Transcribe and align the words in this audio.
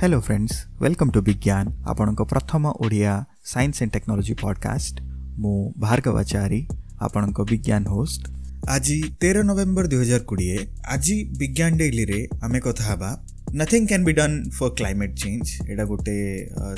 hello 0.00 0.18
friends 0.26 0.56
welcome 0.82 1.10
to 1.14 1.20
ବିଜ୍ଞାନ 1.28 1.64
ଆପଣଙ୍କ 1.92 2.20
ପ୍ରଥମ 2.32 2.66
Odia 2.86 3.14
science 3.52 3.78
and 3.84 3.92
technology 3.96 4.34
podcast 4.42 4.94
ମୁଁ 5.44 5.54
ଭାର୍ଗବାଚାରୀ 5.84 6.60
ଆପଣଙ୍କ 7.06 7.38
ବିଜ୍ଞାନ 7.52 7.82
ହୋଷ୍ଟ 7.96 8.22
ଆଜି 8.74 8.98
ତେର 9.22 9.36
ନଭେମ୍ବର 9.48 9.86
ଦୁଇହଜାର 9.94 10.22
କୋଡ଼ିଏ 10.30 10.56
ଆଜି 10.96 11.16
ବିଜ୍ଞାନ 11.40 11.70
ଡେଇଲିରେ 11.82 12.20
ଆମେ 12.46 12.58
କଥା 12.66 12.82
ହେବା 12.90 13.10
nothing 13.62 13.84
can 13.92 14.04
be 14.08 14.14
done 14.20 14.36
for 14.58 14.72
climate 14.80 15.14
change 15.22 15.46
ଏଇଟା 15.70 15.84
ଗୋଟେ 15.92 16.16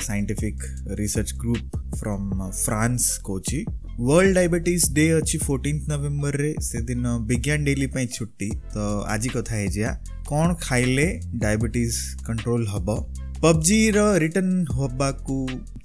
scientific 0.07 0.59
research 1.01 1.33
group 1.43 1.63
from 2.01 2.27
France 2.65 3.05
କହୁଛି 3.29 3.57
वर्ल्ड 4.03 4.33
डायबिटीज 4.35 4.83
डे 4.93 5.03
अच्छी 5.13 5.37
फोर्टीन 5.37 5.81
नवेम्बर 5.89 6.35
रे 6.41 6.53
से 6.67 6.79
दिन 6.85 7.01
विज्ञान 7.31 7.65
डेली 7.67 7.87
ପାଇଁ 7.95 8.05
ଛୁଟି 8.15 8.47
ତ 8.75 8.85
ଆଜି 9.15 9.29
କଥା 9.33 9.55
ହେଇଯିବା 9.59 9.91
କ'ଣ 10.29 10.55
ଖାଇଲେ 10.65 11.05
ଡାଇବେଟିସ୍ 11.43 11.99
କଣ୍ଟ୍ରୋଲ 12.27 12.65
ହେବ 12.71 12.87
ପବ୍ଜିର 13.43 14.05
ରିଟର୍ନ 14.23 14.55
ହେବାକୁ 14.79 15.35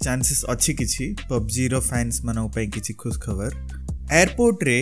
ଚାନ୍ସେସ୍ 0.04 0.42
ଅଛି 0.52 0.72
କିଛି 0.80 1.04
ପବ୍ଜିର 1.32 1.74
ଫ୍ୟାନ୍ସମାନଙ୍କ 1.90 2.50
ପାଇଁ 2.56 2.66
କିଛି 2.78 2.92
ଖୁସ୍ 3.02 3.18
ଖବର 3.26 3.50
ଏୟାରପୋର୍ଟରେ 4.22 4.78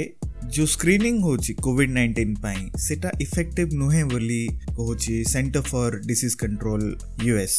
ଯେଉଁ 0.54 0.68
ସ୍କ୍ରିନିଂ 0.76 1.14
ହେଉଛି 1.26 1.52
କୋଭିଡ୍ 1.66 1.90
ନାଇଣ୍ଟିନ୍ 1.98 2.32
ପାଇଁ 2.44 2.60
ସେଟା 2.86 3.08
ଇଫେକ୍ଟିଭ୍ 3.26 3.70
ନୁହେଁ 3.82 4.04
ବୋଲି 4.14 4.40
କହୁଛି 4.78 5.14
centre 5.34 5.62
for 5.72 5.92
disease 6.08 6.36
control 6.42 6.84
US 7.26 7.58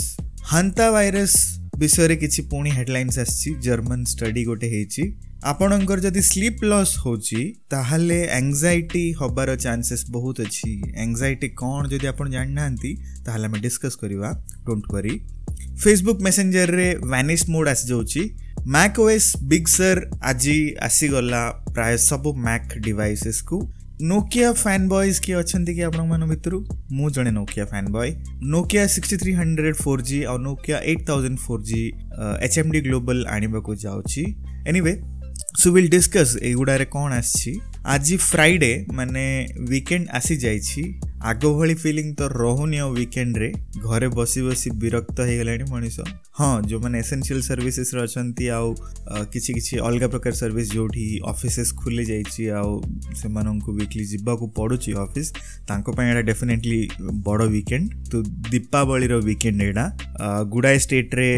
hanta 0.55 0.85
virus 0.97 1.37
ବିଷୟରେ 1.83 2.15
କିଛି 2.25 2.39
ପୁଣି 2.53 2.69
ହେଡ଼ଲାଇନ୍ସ 2.79 3.15
ଆସିଛି 3.25 3.49
ଜର୍ମାନ 3.69 4.01
ଷ୍ଟଡି 4.15 4.41
ଗୋଟେ 4.51 4.67
ହେଇଛି 4.77 5.03
ଆପଣଙ୍କର 5.49 6.01
ଯଦି 6.05 6.21
ସ୍ଲିପ୍ 6.29 6.63
ଲସ୍ 6.71 6.93
ହେଉଛି 7.05 7.41
ତାହେଲେ 7.73 8.19
ଆଙ୍ଗଜାଇଟି 8.39 9.01
ହେବାର 9.21 9.49
ଚାନ୍ସେସ୍ 9.65 10.05
ବହୁତ 10.15 10.35
ଅଛି 10.49 10.71
ଆଙ୍ଗଜାଇଟି 11.03 11.47
କ'ଣ 11.61 11.81
ଯଦି 11.93 12.07
ଆପଣ 12.13 12.25
ଜାଣିନାହାନ୍ତି 12.35 12.91
ତାହେଲେ 13.25 13.45
ଆମେ 13.49 13.57
ଡିସ୍କସ୍ 13.65 13.97
କରିବା 14.03 14.29
ଡୋଣ୍ଟ 14.69 14.83
କରି 14.95 15.13
ଫେସବୁକ୍ 15.83 16.19
ମେସେଞ୍ଜରରେ 16.27 16.87
ଭ୍ୟାନିସ୍ 17.13 17.45
ମୋଡ୍ 17.53 17.67
ଆସିଯାଉଛି 17.73 18.21
ମ୍ୟାକ୍ 18.77 18.99
ଓଏସ୍ 19.05 19.29
ବିଗ୍ 19.53 19.69
ସର୍ 19.77 19.99
ଆଜି 20.31 20.57
ଆସିଗଲା 20.89 21.41
ପ୍ରାୟ 21.75 21.93
ସବୁ 22.09 22.29
ମ୍ୟାକ୍ 22.47 22.69
ଡିଭାଇସେସ୍କୁ 22.87 23.57
ନୋକିଆ 24.11 24.47
ଫ୍ୟାନ୍ 24.63 24.87
ବଏଜ୍ 24.93 25.19
କିଏ 25.25 25.35
ଅଛନ୍ତି 25.41 25.71
କି 25.75 25.81
ଆପଣମାନଙ୍କ 25.89 26.27
ଭିତରୁ 26.33 26.57
ମୁଁ 26.97 27.07
ଜଣେ 27.17 27.31
Nokia 27.39 27.65
fan 27.73 27.87
boy 27.97 28.09
Nokia 28.55 28.83
sixty 28.95 29.15
three 29.21 29.31
hundred 29.39 29.75
four 29.83 30.01
G 30.09 30.19
ଆଉ 30.31 30.37
Nokia 30.47 30.75
eight 30.89 31.03
thousand 31.09 31.39
four 31.45 31.61
G 31.69 31.81
H 32.45 32.57
M 32.61 32.71
D 32.75 32.79
global 32.89 33.21
ଆଣିବାକୁ 33.35 33.71
ଯାଉଛି 33.85 34.23
anyway 34.71 34.93
So 35.57 35.71
we'll 35.71 35.87
discuss 35.87 36.35
Egudarecon 36.35 37.13
as 37.17 37.31
chi 37.31 37.61
ଆଜି 37.93 38.15
ଫ୍ରାଇଡ଼େ 38.29 38.69
ମାନେ 38.97 39.23
ୱିକେଣ୍ଡ 39.71 40.05
ଆସିଯାଇଛି 40.19 40.83
ଆଗ 41.31 41.49
ଭଳି 41.57 41.73
ଫିଲିଂ 41.81 42.07
ତ 42.19 42.27
ରହୁନି 42.41 42.77
ଆଉ 42.85 42.89
ୱିକେଣ୍ଡରେ 42.97 43.49
ଘରେ 43.83 44.07
ବସି 44.19 44.41
ବସି 44.47 44.69
ବିରକ୍ତ 44.83 45.17
ହେଇଗଲାଣି 45.27 45.65
ମଣିଷ 45.73 45.97
ହଁ 46.39 46.47
ଯେଉଁମାନେ 46.69 46.95
ଏସେନ୍ସିଆଲ 47.03 47.41
ସର୍ଭିସେସ୍ରେ 47.49 47.99
ଅଛନ୍ତି 48.05 48.45
ଆଉ 48.57 48.67
କିଛି 49.33 49.51
କିଛି 49.57 49.73
ଅଲଗା 49.89 50.07
ପ୍ରକାର 50.15 50.33
ସର୍ଭିସ୍ 50.41 50.69
ଯେଉଁଠି 50.75 51.05
ଅଫିସେସ୍ 51.33 51.71
ଖୋଲି 51.81 52.03
ଯାଇଛି 52.11 52.43
ଆଉ 52.59 52.71
ସେମାନଙ୍କୁ 53.21 53.69
ୱିକଲି 53.81 54.05
ଯିବାକୁ 54.13 54.45
ପଡ଼ୁଛି 54.59 54.91
ଅଫିସ୍ 55.05 55.29
ତାଙ୍କ 55.71 55.85
ପାଇଁ 55.97 56.07
ଏଇଟା 56.09 56.23
ଡେଫିନେଟଲି 56.31 56.81
ବଡ଼ 57.29 57.43
ୱିକେଣ୍ଡ 57.55 57.83
ତ 58.11 58.13
ଦୀପାବଳିର 58.55 59.13
ୱିକେଣ୍ଡ 59.29 59.59
ଏଇଟା 59.69 59.85
ଗୁଡ଼ାଏ 60.55 60.77
ଷ୍ଟେଟ୍ରେ 60.85 61.29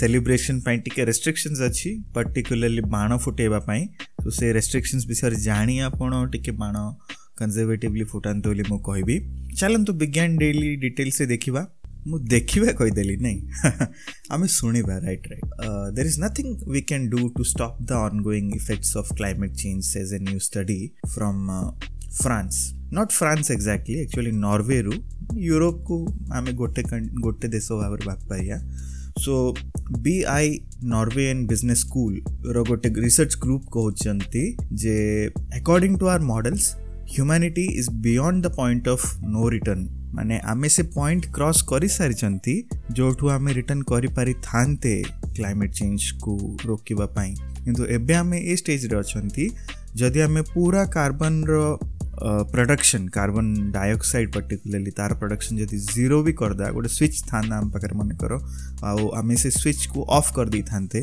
ସେଲିବ୍ରେସନ୍ 0.00 0.58
ପାଇଁ 0.66 0.78
ଟିକେ 0.86 1.00
ରେଷ୍ଟ୍ରିକ୍ସନ୍ସ 1.10 1.58
ଅଛି 1.68 1.90
ପର୍ଟିକୁଲାରଲି 2.16 2.82
ବାଣ 2.96 3.10
ଫୁଟେଇବା 3.26 3.60
ପାଇଁ 3.70 3.82
ତ 4.26 4.32
ସେ 4.38 4.46
ରେଷ୍ଟ୍ରିକ୍ସନ୍ସ 4.58 5.04
ବିଷୟରେ 5.12 5.36
କାହାଣୀ 5.56 5.74
ଆପଣ 5.84 6.16
ଟିକେ 6.32 6.52
ବାଣ 6.62 6.76
କନଜରଭେଟିଭଲି 7.40 8.04
ଫୁଟାନ୍ତୁ 8.12 8.46
ବୋଲି 8.50 8.64
ମୁଁ 8.70 8.76
କହିବି 8.88 9.14
ଚାଲନ୍ତୁ 9.60 9.90
ବିଜ୍ଞାନ 10.02 10.30
ଡେଲି 10.42 10.68
ଡିଟେଲ୍ସରେ 10.84 11.26
ଦେଖିବା 11.34 11.62
ମୁଁ 12.10 12.16
ଦେଖିବା 12.34 12.70
କହିଦେଲି 12.80 13.14
ନାଇଁ 13.26 13.38
ଆମେ 14.34 14.46
ଶୁଣିବା 14.56 14.94
right 15.06 15.26
right 15.30 15.48
there 15.96 16.08
is 16.12 16.18
nothing 16.24 16.46
we 16.72 16.80
can 16.90 17.06
do 17.14 17.20
to 17.38 17.42
stop 17.52 17.78
the 17.90 17.92
ongoing 18.28 18.44
effects 18.60 18.96
of 19.02 19.10
climate 19.20 19.54
change 19.62 19.86
as 20.02 20.12
a 20.16 20.18
new 20.28 20.38
study 20.48 20.78
from 21.14 21.40
France 22.22 22.54
not 22.98 23.14
France 23.20 23.44
exactly 23.56 23.98
actually 24.06 24.32
ନର୍ୱେରୁ 24.46 24.92
ୟୁରୋପକୁ 25.48 25.96
ଆମେ 26.36 26.52
ଗୋଟେ 26.62 26.80
ଗୋଟେ 27.26 27.46
ଦେଶ 27.56 27.68
ଭାବରେ 27.82 28.02
ଭାବିପାରିବା 28.10 28.58
so 29.22 29.34
B 30.02 30.22
I 30.28 30.58
Norway 30.84 31.30
in 31.30 31.46
business 31.46 31.80
school 31.80 32.20
Rote 32.54 32.88
research 33.02 33.36
group 33.42 33.64
कहते 33.76 34.42
जे 34.82 34.96
according 35.60 35.98
to 35.98 36.06
our 36.14 36.20
models 36.32 36.74
humanity 37.12 37.64
is 37.80 37.88
beyond 38.06 38.46
the 38.46 38.50
point 38.56 38.88
of 38.88 39.18
no 39.22 39.48
return 39.48 39.88
माने 40.14 40.38
आम 40.54 40.66
से 40.76 40.82
पॉइंट 40.96 41.26
क्रॉस 41.34 41.62
कर 41.72 41.86
सारी 41.96 42.60
जोठू 42.96 43.28
आम 43.38 43.48
रिटर्न 43.58 43.82
करते 43.92 45.02
क्लाइमेट 45.36 45.72
चेंज 45.74 46.10
को 46.26 46.36
रोकवाई 46.66 47.34
कि 48.44 48.56
स्टेज 48.56 48.92
अच्छा 48.94 49.20
जदि 49.96 50.20
आम 50.20 50.40
पूरा 50.54 50.84
कार्बन 50.98 51.42
रो 51.48 51.64
ప్రొడక్షన్ 52.52 53.06
కార్బన్ 53.16 53.50
డైఆక్సైడ్ 53.76 54.28
పర్టికులర్ଲି 54.36 54.92
ତା'ର 54.98 55.14
ପ୍ରଡକ୍ସନ୍ 55.20 55.56
ଯଦି 55.62 55.76
ଜିରୋ 55.94 56.16
ବି 56.26 56.32
କରିଦେବା 56.40 56.68
ଗୋଟେ 56.76 56.90
ସ୍ୱିଚ୍ 56.96 57.18
ଥାନ୍ତା 57.30 57.54
ଆମ 57.60 57.64
ପାଖରେ 57.74 57.94
ମନେକର 58.00 58.32
ଆଉ 58.90 59.02
ଆମେ 59.20 59.36
ସେ 59.42 59.48
ସ୍ୱିଚ୍କୁ 59.60 60.00
ଅଫ୍ 60.18 60.28
କରିଦେଇଥାନ୍ତେ 60.38 61.00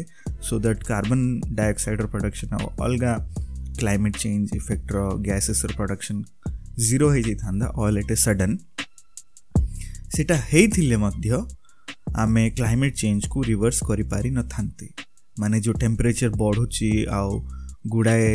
ସୋ 0.48 0.54
ଦ୍ୟାଟ୍ 0.66 0.82
କାର୍ବନ୍ 0.92 1.24
ଡାଇଅକ୍ସାଇଡ଼୍ର 1.60 2.08
ପ୍ରଡକ୍ସନ୍ 2.16 2.52
ଆଉ 2.58 2.66
ଅଲଗା 2.86 3.12
କ୍ଲାଇମେଟ୍ 3.80 4.18
ଚେଞ୍ଜ 4.24 4.46
ଇଫେକ୍ଟର 4.62 4.98
ଗ୍ୟାସେସ୍ର 5.28 5.70
ପ୍ରଡକ୍ସନ୍ 5.80 6.22
ଜିରୋ 6.88 7.08
ହେଇଯାଇଥାନ୍ତା 7.16 7.68
ଅଲ୍ 7.84 7.96
ଏଟ୍ 8.02 8.12
ଏ 8.16 8.18
ସଡନ୍ 8.26 8.56
ସେଇଟା 10.16 10.36
ହେଇଥିଲେ 10.52 10.96
ମଧ୍ୟ 11.06 11.30
ଆମେ 12.24 12.44
କ୍ଲାଇମେଟ୍ 12.58 12.96
ଚେଞ୍ଜକୁ 13.02 13.38
ରିଭର୍ସ 13.52 13.80
କରିପାରିନଥାନ୍ତେ 13.90 14.88
ମାନେ 15.42 15.58
ଯେଉଁ 15.66 15.76
ଟେମ୍ପରେଚର୍ 15.84 16.34
ବଢ଼ୁଛି 16.44 16.90
ଆଉ 17.20 17.32
गुडाए 17.92 18.28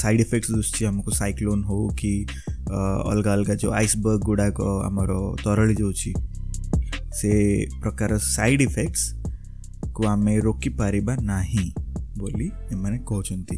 साइड 0.00 0.20
इफेक्ट्स 0.20 0.50
दिशुଛି 0.56 0.84
ଆମକୁ 0.88 1.10
ସାଇକ୍ଲୋନ୍ 1.20 1.62
ହଉ 1.68 1.80
କି 2.00 2.12
ଅଲଗା 3.12 3.30
ଅଲଗା 3.36 3.54
ଯେଉଁ 3.62 3.72
ଆଇସବର୍ଗ 3.78 4.20
ଗୁଡ଼ାକ 4.28 4.58
ଆମର 4.88 5.10
ତରଳି 5.44 5.74
ଯାଉଛି 5.80 6.10
ସେ 7.18 7.30
ପ୍ରକାର 7.82 8.10
ସାଇଡ଼ 8.34 8.60
ଇଫେକ୍ଟସ୍କୁ 8.68 10.02
ଆମେ 10.12 10.34
ରୋକିପାରିବା 10.46 11.14
ନାହିଁ 11.32 11.66
ବୋଲି 12.20 12.46
ଏମାନେ 12.74 12.98
କହୁଛନ୍ତି 13.10 13.56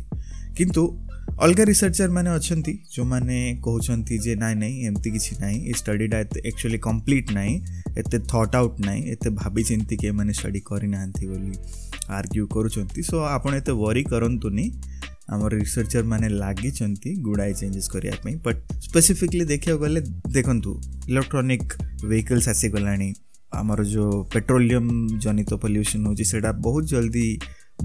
କିନ୍ତୁ 0.58 0.82
ଅଲଗା 1.44 1.62
ରିସର୍ଚର 1.72 2.08
ମାନେ 2.16 2.30
ଅଛନ୍ତି 2.38 2.72
ଯେଉଁମାନେ 2.94 3.36
କହୁଛନ୍ତି 3.66 4.14
ଯେ 4.26 4.32
ନାଇଁ 4.42 4.56
ନାଇଁ 4.64 4.74
ଏମିତି 4.88 5.08
କିଛି 5.16 5.32
ନାହିଁ 5.44 5.58
ଏ 5.70 5.72
ଷ୍ଟଡ଼ିଟା 5.80 6.16
ଏତେ 6.24 6.38
ଆକ୍ଚୁଆଲି 6.50 6.78
କମ୍ପ୍ଲିଟ୍ 6.88 7.28
ନାହିଁ 7.38 7.54
ଏତେ 8.00 8.18
ଥଟ୍ 8.32 8.54
ଆଉଟ୍ 8.60 8.76
ନାହିଁ 8.88 9.00
ଏତେ 9.14 9.28
ଭାବି 9.40 9.62
ଚିନ୍ତିକି 9.70 10.04
ଏମାନେ 10.12 10.32
ଷ୍ଟଡ଼ି 10.38 10.60
କରିନାହାନ୍ତି 10.70 11.22
ବୋଲି 11.32 11.54
ଆର୍ଗ୍ୟୁ 12.18 12.42
କରୁଛନ୍ତି 12.54 13.00
ସୋ 13.10 13.16
ଆପଣ 13.36 13.50
ଏତେ 13.60 13.72
ୱରି 13.82 14.02
କରନ୍ତୁନି 14.12 14.66
ଆମର 15.34 15.56
ରିସର୍ଚର 15.60 16.04
ମାନେ 16.12 16.28
ଲାଗିଛନ୍ତି 16.40 17.10
ଗୁଡ଼ାଏ 17.28 17.52
ଚେଞ୍ଜେସ୍ 17.60 17.88
କରିବା 17.92 18.16
ପାଇଁ 18.26 18.34
ବଟ୍ 18.46 18.58
ସ୍ପେସିଫିକଲି 18.88 19.44
ଦେଖିବାକୁ 19.52 19.80
ଗଲେ 19.84 20.00
ଦେଖନ୍ତୁ 20.36 20.72
ଇଲେକ୍ଟ୍ରୋନିକ୍ 21.12 21.70
ଭେହିକଲ୍ସ 22.10 22.46
ଆସିଗଲାଣି 22.54 23.08
ଆମର 23.60 23.80
ଯେଉଁ 23.94 24.10
ପେଟ୍ରୋଲିୟମ୍ 24.34 24.92
ଜନିତ 25.24 25.50
ପଲ୍ୟୁସନ୍ 25.64 26.02
ହେଉଛି 26.06 26.24
ସେଇଟା 26.32 26.50
ବହୁତ 26.66 26.84
ଜଲ୍ଦି 26.94 27.28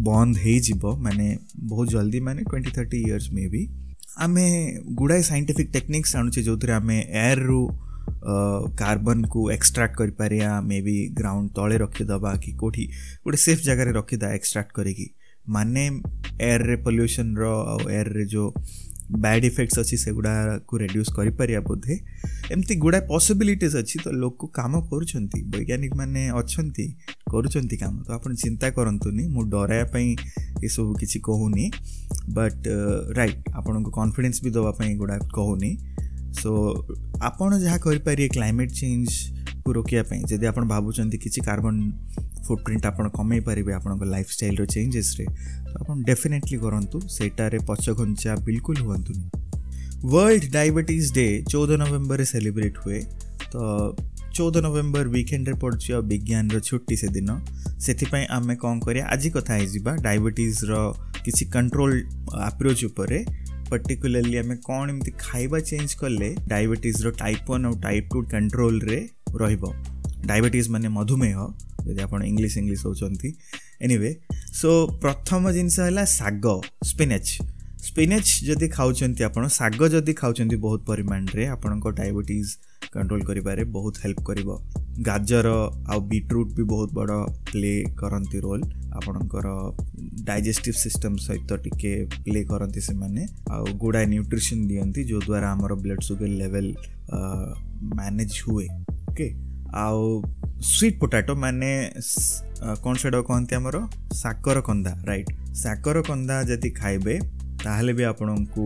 ବନ୍ଦ 0.08 0.32
ହେଇଯିବ 0.46 0.84
ମାନେ 1.06 1.28
ବହୁତ 1.72 1.86
ଜଲ୍ଦି 1.96 2.20
ମାନେ 2.28 2.42
ଟ୍ୱେଣ୍ଟି 2.52 2.70
ଥାର୍ଟି 2.78 2.98
ଇୟର୍ସ 3.08 3.28
ମେ 3.38 3.46
ବି 3.56 3.62
ଆମେ 4.26 4.46
ଗୁଡ଼ାଏ 5.00 5.22
ସାଇଣ୍ଟିଫିକ୍ 5.32 5.72
ଟେକ୍ନିକ୍ସ 5.76 6.12
ଆଣୁଛେ 6.22 6.42
ଯେଉଁଥିରେ 6.48 6.74
ଆମେ 6.82 6.98
ଏୟାରରୁ 7.30 7.62
କାର୍ବନକୁ 8.82 9.42
ଏକ୍ସଟ୍ରାକ୍ଟ 9.56 9.94
କରିପାରିବା 10.02 10.52
ମେ 10.70 10.78
ବି 10.88 10.96
ଗ୍ରାଉଣ୍ଡ 11.20 11.48
ତଳେ 11.58 11.76
ରଖିଦେବା 11.86 12.32
କି 12.44 12.50
କେଉଁଠି 12.60 12.84
ଗୋଟେ 13.26 13.38
ସେଫ୍ 13.48 13.62
ଜାଗାରେ 13.70 13.92
ରଖିଦେବା 14.00 14.32
ଏକ୍ସଟ୍ରାକ୍ଟ 14.40 14.72
କରିକି 14.80 15.08
ମାନେ 15.56 15.84
ଏୟାର୍ରେ 16.48 16.76
ପଲ୍ୟୁସନ୍ର 16.86 17.46
ଆଉ 17.72 17.80
ଏୟାର୍ରେ 18.00 18.24
ଯେଉଁ 18.34 18.52
ବ୍ୟାଡ୍ 19.24 19.46
ଇଫେକ୍ଟସ୍ 19.50 19.80
ଅଛି 19.82 19.98
ସେଗୁଡ଼ାକୁ 20.04 20.78
ରେଡ୍ୟୁସ୍ 20.84 21.10
କରିପାରିବା 21.18 21.62
ବୋଧେ 21.70 21.96
ଏମିତି 22.56 22.76
ଗୁଡ଼ାଏ 22.86 23.02
ପସିବିଲିଟିଜ୍ 23.12 23.76
ଅଛି 23.82 23.96
ତ 24.06 24.08
ଲୋକ 24.24 24.40
କାମ 24.60 24.74
କରୁଛନ୍ତି 24.92 25.40
ବୈଜ୍ଞାନିକମାନେ 25.56 26.22
ଅଛନ୍ତି 26.42 26.86
କରୁଛନ୍ତି 27.34 27.76
କାମ 27.84 27.96
ତ 28.08 28.10
ଆପଣ 28.18 28.32
ଚିନ୍ତା 28.44 28.68
କରନ୍ତୁନି 28.78 29.24
ମୁଁ 29.34 29.44
ଡରାଇବା 29.56 29.88
ପାଇଁ 29.96 30.10
ଏସବୁ 30.68 30.90
କିଛି 31.02 31.18
କହୁନି 31.30 31.66
ବଟ୍ 32.40 32.64
ରାଇଟ୍ 33.18 33.40
ଆପଣଙ୍କୁ 33.62 33.90
କନଫିଡେନ୍ସ 34.00 34.38
ବି 34.46 34.50
ଦେବା 34.58 34.72
ପାଇଁ 34.80 34.90
ଏଗୁଡ଼ା 34.96 35.18
କହୁନି 35.38 35.72
ସୋ 36.42 36.52
ଆପଣ 37.30 37.50
ଯାହା 37.66 37.78
କରିପାରିବେ 37.86 38.28
କ୍ଲାଇମେଟ୍ 38.38 38.72
ଚେଞ୍ଜ 38.80 39.10
କୁ 39.66 39.72
ରୋକିବା 39.78 40.02
ପାଇଁ 40.10 40.22
ଯଦି 40.32 40.46
ଆପଣ 40.52 40.64
ଭାବୁଛନ୍ତି 40.74 41.18
କିଛି 41.24 41.40
କାର୍ବନ 41.48 41.76
ଫୁଟପ୍ରିଣ୍ଟ 42.48 42.84
ଆପଣ 42.92 43.06
କମେଇ 43.18 43.42
ପାରିବେ 43.48 43.72
ଆପଣଙ୍କ 43.80 44.04
ଲାଇଫ୍ 44.14 44.32
ଷ୍ଟାଇଲ୍ର 44.36 44.62
ଚେଞ୍ଜେସ୍ରେ 44.74 45.26
ତ 45.72 45.74
ଆପଣ 45.82 45.96
ଡେଫିନେଟଲି 46.10 46.58
କରନ୍ତୁ 46.66 46.98
ସେଇଟାରେ 47.18 47.58
ପଛଘଞ୍ଚା 47.70 48.32
ବିଲକୁଲ 48.48 48.80
वर्ल्ड 50.12 50.44
डायबिटीज 50.54 51.10
डे 51.16 51.26
चौदह 51.52 51.78
नवेम्बर 51.82 52.22
सेलिब्रेट 52.34 52.78
हुए 52.86 53.00
तो 53.56 53.62
चौदह 54.38 54.62
नवेम्बर 54.68 55.08
विकेंड 55.16 55.52
पड़े 55.64 56.00
विज्ञान 56.14 56.50
छुट्टी 56.70 56.96
से 57.02 57.08
दिन 57.18 57.30
से 57.88 58.06
आम 58.40 58.54
कौन 58.64 58.80
कर 58.88 59.00
आज 59.18 59.28
कथा 59.38 59.60
डायबिटीजर 60.08 60.74
किसी 61.28 61.46
कंट्रोल 61.58 62.02
आप्रोच 62.50 62.84
उपर 62.90 63.14
पर्टिकुलाली 63.72 64.36
आम 64.44 64.56
कौन 64.70 64.90
एम 64.96 65.00
खाଇବା 65.20 65.60
चेंज 65.72 65.94
कले 66.02 66.34
डायबिटीजर 66.54 67.12
टाइप 67.24 67.52
वन 67.52 67.66
और 67.66 67.80
टाइप 67.88 68.10
टू 68.14 68.22
कंट्रोल 68.36 68.80
रे 68.90 69.00
ରହିବ 69.40 69.72
ଡାଇବେଟିସ୍ 70.32 70.70
ମାନେ 70.74 70.88
ମଧୁମେହ 70.98 71.38
ଯଦି 71.86 72.02
ଆପଣ 72.06 72.20
ଇଂଲିଶ 72.32 72.56
ଇଂଲିଶ 72.64 72.82
ହେଉଛନ୍ତି 72.88 73.30
ଏନିୱେ 73.86 74.12
ସୋ 74.62 74.70
ପ୍ରଥମ 75.04 75.44
ଜିନିଷ 75.60 75.78
ହେଲା 75.88 76.04
ଶାଗ 76.20 76.46
ସ୍ପିନାଚ୍ 76.90 77.30
ସ୍ପିନାଚ୍ 77.88 78.30
ଯଦି 78.50 78.68
ଖାଉଛନ୍ତି 78.78 79.22
ଆପଣ 79.30 79.44
ଶାଗ 79.60 79.80
ଯଦି 79.96 80.14
ଖାଉଛନ୍ତି 80.22 80.56
ବହୁତ 80.66 80.82
ପରିମାଣରେ 80.92 81.44
ଆପଣଙ୍କ 81.56 81.86
ଡାଇବେଟିସ୍ 82.02 82.52
କଣ୍ଟ୍ରୋଲ୍ 82.96 83.24
କରିବାରେ 83.30 83.62
ବହୁତ 83.78 83.96
ହେଲ୍ପ 84.04 84.20
କରିବ 84.30 84.50
ଗାଜର 85.08 85.48
ଆଉ 85.92 86.00
ବିଟ୍ରୁଟ୍ 86.12 86.50
ବି 86.58 86.64
ବହୁତ 86.74 86.90
ବଡ଼ 87.00 87.16
ପ୍ଲେ 87.52 87.74
କରନ୍ତି 88.02 88.38
ରୋଲ୍ 88.46 88.64
ଆପଣଙ୍କର 89.00 89.48
ଡାଇଜେଷ୍ଟିଭ୍ 90.30 90.78
ସିଷ୍ଟମ୍ 90.84 91.18
ସହିତ 91.28 91.50
ଟିକେ 91.66 91.94
ପ୍ଲେ 92.26 92.42
କରନ୍ତି 92.52 92.82
ସେମାନେ 92.90 93.22
ଆଉ 93.56 93.64
ଗୁଡ଼ାଏ 93.84 94.06
ନ୍ୟୁଟ୍ରିସନ୍ 94.16 94.64
ଦିଅନ୍ତି 94.72 95.02
ଯେଉଁଦ୍ୱାରା 95.12 95.48
ଆମର 95.56 95.72
ବ୍ଲଡ଼୍ 95.84 96.06
ସୁଗର 96.10 96.32
ଲେଭେଲ୍ 96.44 96.72
ମ୍ୟାନେଜ୍ 97.98 98.36
ହୁଏ 98.48 98.66
ଓକେ 99.12 99.26
ଆଉ 99.84 100.00
ସୁଇଟ୍ 100.66 100.98
ପୋଟାଟୋ 101.02 101.34
ମାନେ 101.44 101.70
କ'ଣ 102.84 102.94
ସେଇଟାକୁ 103.02 103.26
କହନ୍ତି 103.30 103.54
ଆମର 103.60 103.78
ସାକର 104.22 104.58
କନ୍ଦା 104.68 104.92
ରାଇଟ୍ 105.10 105.30
ସାକର 105.64 106.04
କନ୍ଦା 106.10 106.36
ଯଦି 106.50 106.70
ଖାଇବେ 106.80 107.16
ତାହେଲେ 107.66 107.94
ବି 107.98 108.04
ଆପଣଙ୍କୁ 108.12 108.66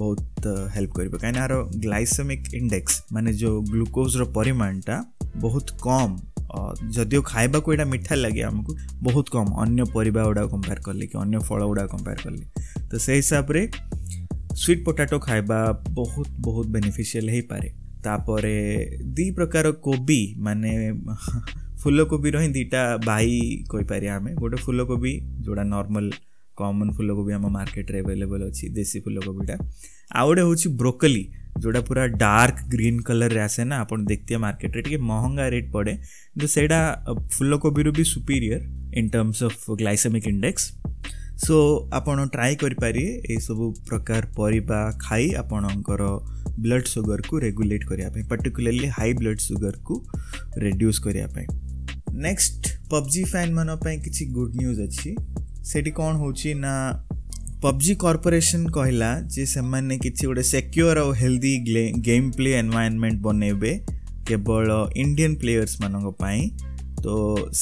ବହୁତ 0.00 0.42
ହେଲ୍ପ 0.74 0.90
କରିବ 0.98 1.12
କାହିଁକିନା 1.22 1.40
ଏହାର 1.42 1.54
ଗ୍ଲାଇସେମିକ୍ 1.84 2.44
ଇଣ୍ଡେକ୍ସ 2.60 2.94
ମାନେ 3.14 3.30
ଯେଉଁ 3.40 3.56
ଗ୍ଲୁକୋଜ୍ର 3.72 4.22
ପରିମାଣଟା 4.36 4.96
ବହୁତ 5.44 5.66
କମ୍ 5.86 6.12
ଯଦିଓ 6.96 7.20
ଖାଇବାକୁ 7.32 7.68
ଏଇଟା 7.74 7.86
ମିଠା 7.94 8.14
ଲାଗେ 8.24 8.42
ଆମକୁ 8.50 8.72
ବହୁତ 9.06 9.26
କମ୍ 9.34 9.50
ଅନ୍ୟ 9.64 9.80
ପରିବା 9.96 10.22
ଗୁଡ଼ାକ 10.28 10.46
କମ୍ପେୟାର 10.54 10.80
କଲେ 10.86 11.04
କି 11.12 11.16
ଅନ୍ୟ 11.24 11.36
ଫଳ 11.48 11.58
ଗୁଡ଼ାକ 11.70 11.86
କମ୍ପେୟାର 11.94 12.20
କଲେ 12.26 12.42
ତ 12.90 12.92
ସେଇ 13.06 13.18
ହିସାବରେ 13.22 13.62
ସୁଇଟ୍ 14.62 14.80
ପୋଟାଟୋ 14.88 15.16
ଖାଇବା 15.28 15.58
ବହୁତ 15.98 16.26
ବହୁତ 16.46 16.66
ବେନିଫିସିଆଲ୍ 16.76 17.30
ହେଇପାରେ 17.36 17.70
ତାପରେ 18.06 18.54
ଦୁଇ 19.16 19.26
ପ୍ରକାର 19.36 19.70
କୋବି 19.86 20.18
ମାନେ 20.48 20.70
ଫୁଲକୋବିର 21.84 22.36
ହିଁ 22.44 22.50
ଦୁଇଟା 22.56 22.82
ଭାଇ 23.10 23.34
କହିପାରିବା 23.72 24.12
ଆମେ 24.18 24.30
ଗୋଟେ 24.42 24.58
ଫୁଲକୋବି 24.66 25.12
ଯେଉଁଟା 25.46 25.64
ନର୍ମାଲ୍ 25.74 26.10
କମନ୍ 26.60 26.90
ଫୁଲକୋବି 26.98 27.32
ଆମ 27.38 27.46
ମାର୍କେଟରେ 27.56 27.98
ଆଭେଲେବଲ୍ 28.04 28.44
ଅଛି 28.48 28.64
ଦେଶୀ 28.76 28.98
ଫୁଲକୋବିଟା 29.06 29.54
ଆଉ 30.20 30.28
ଗୋଟେ 30.28 30.42
ହେଉଛି 30.46 30.68
ବ୍ରୋକଲି 30.82 31.24
ଯେଉଁଟା 31.64 31.80
ପୁରା 31.88 32.04
ଡାର୍କ 32.24 32.56
ଗ୍ରୀନ୍ 32.74 32.98
କଲର୍ରେ 33.08 33.40
ଆସେ 33.48 33.62
ନା 33.70 33.76
ଆପଣ 33.84 33.98
ଦେଖିଥିବେ 34.10 34.38
ମାର୍କେଟରେ 34.46 34.80
ଟିକେ 34.86 34.98
ମହଙ୍ଗା 35.12 35.44
ରେଟ୍ 35.54 35.68
ପଡ଼େ 35.76 35.94
କିନ୍ତୁ 36.32 36.48
ସେଇଟା 36.56 36.80
ଫୁଲକୋବିରୁ 37.36 37.90
ବି 37.98 38.04
superior 38.14 38.64
in 38.98 39.08
terms 39.16 39.42
of 39.48 39.58
glycemic 39.82 40.26
index 40.32 40.64
so 41.44 41.56
ଆପଣ 41.96 42.22
ଟ୍ରାଏ 42.34 42.52
କରିପାରିବେ 42.60 43.12
ଏହିସବୁ 43.32 43.64
ପ୍ରକାର 43.88 44.22
ପରିବା 44.36 44.78
ଖାଇ 45.04 45.26
ଆପଣଙ୍କର 45.40 46.02
ବ୍ଲଡ଼ 46.66 46.84
ସୁଗରକୁ 46.92 47.40
ରେଗୁଲେଟ୍ 47.46 47.84
କରିବା 47.90 48.08
ପାଇଁ 48.14 48.24
ପର୍ଟିକୁଲାରଲି 48.30 48.88
ହାଇ 48.98 49.10
ବ୍ଲଡ଼ 49.20 49.40
ସୁଗରକୁ 49.48 49.94
ରେଡ୍ୟୁସ୍ 50.64 51.00
କରିବା 51.06 51.26
ପାଇଁ 51.34 51.46
ନେକ୍ସଟ 52.26 52.54
ପବ୍ଜି 52.94 53.22
ଫ୍ୟାନ୍ମାନଙ୍କ 53.32 53.82
ପାଇଁ 53.88 53.96
କିଛି 54.06 54.22
ଗୁଡ୍ 54.38 54.54
ନ୍ୟୁଜ୍ 54.62 54.80
ଅଛି 54.86 55.10
ସେଠି 55.72 55.90
କ'ଣ 55.98 56.12
ହେଉଛି 56.22 56.50
ନା 56.64 56.72
ପବ୍ଜି 57.66 57.92
କର୍ପୋରେସନ୍ 58.04 58.64
କହିଲା 58.76 59.10
ଯେ 59.34 59.44
ସେମାନେ 59.54 59.94
କିଛି 60.04 60.22
ଗୋଟେ 60.30 60.44
ସେକ୍ୟୁର 60.54 60.96
ଆଉ 61.04 61.10
ହେଲ୍ଦି 61.20 61.52
ଗେମ୍ 62.08 62.26
ପ୍ଲେ 62.38 62.50
ଏନ୍ଭାୟରମେଣ୍ଟ 62.62 63.18
ବନେଇବେ 63.28 63.72
କେବଳ 64.28 64.68
ଇଣ୍ଡିଆନ୍ 65.02 65.36
ପ୍ଲେୟର୍ସମାନଙ୍କ 65.44 66.08
ପାଇଁ 66.24 66.40
ତ 67.02 67.08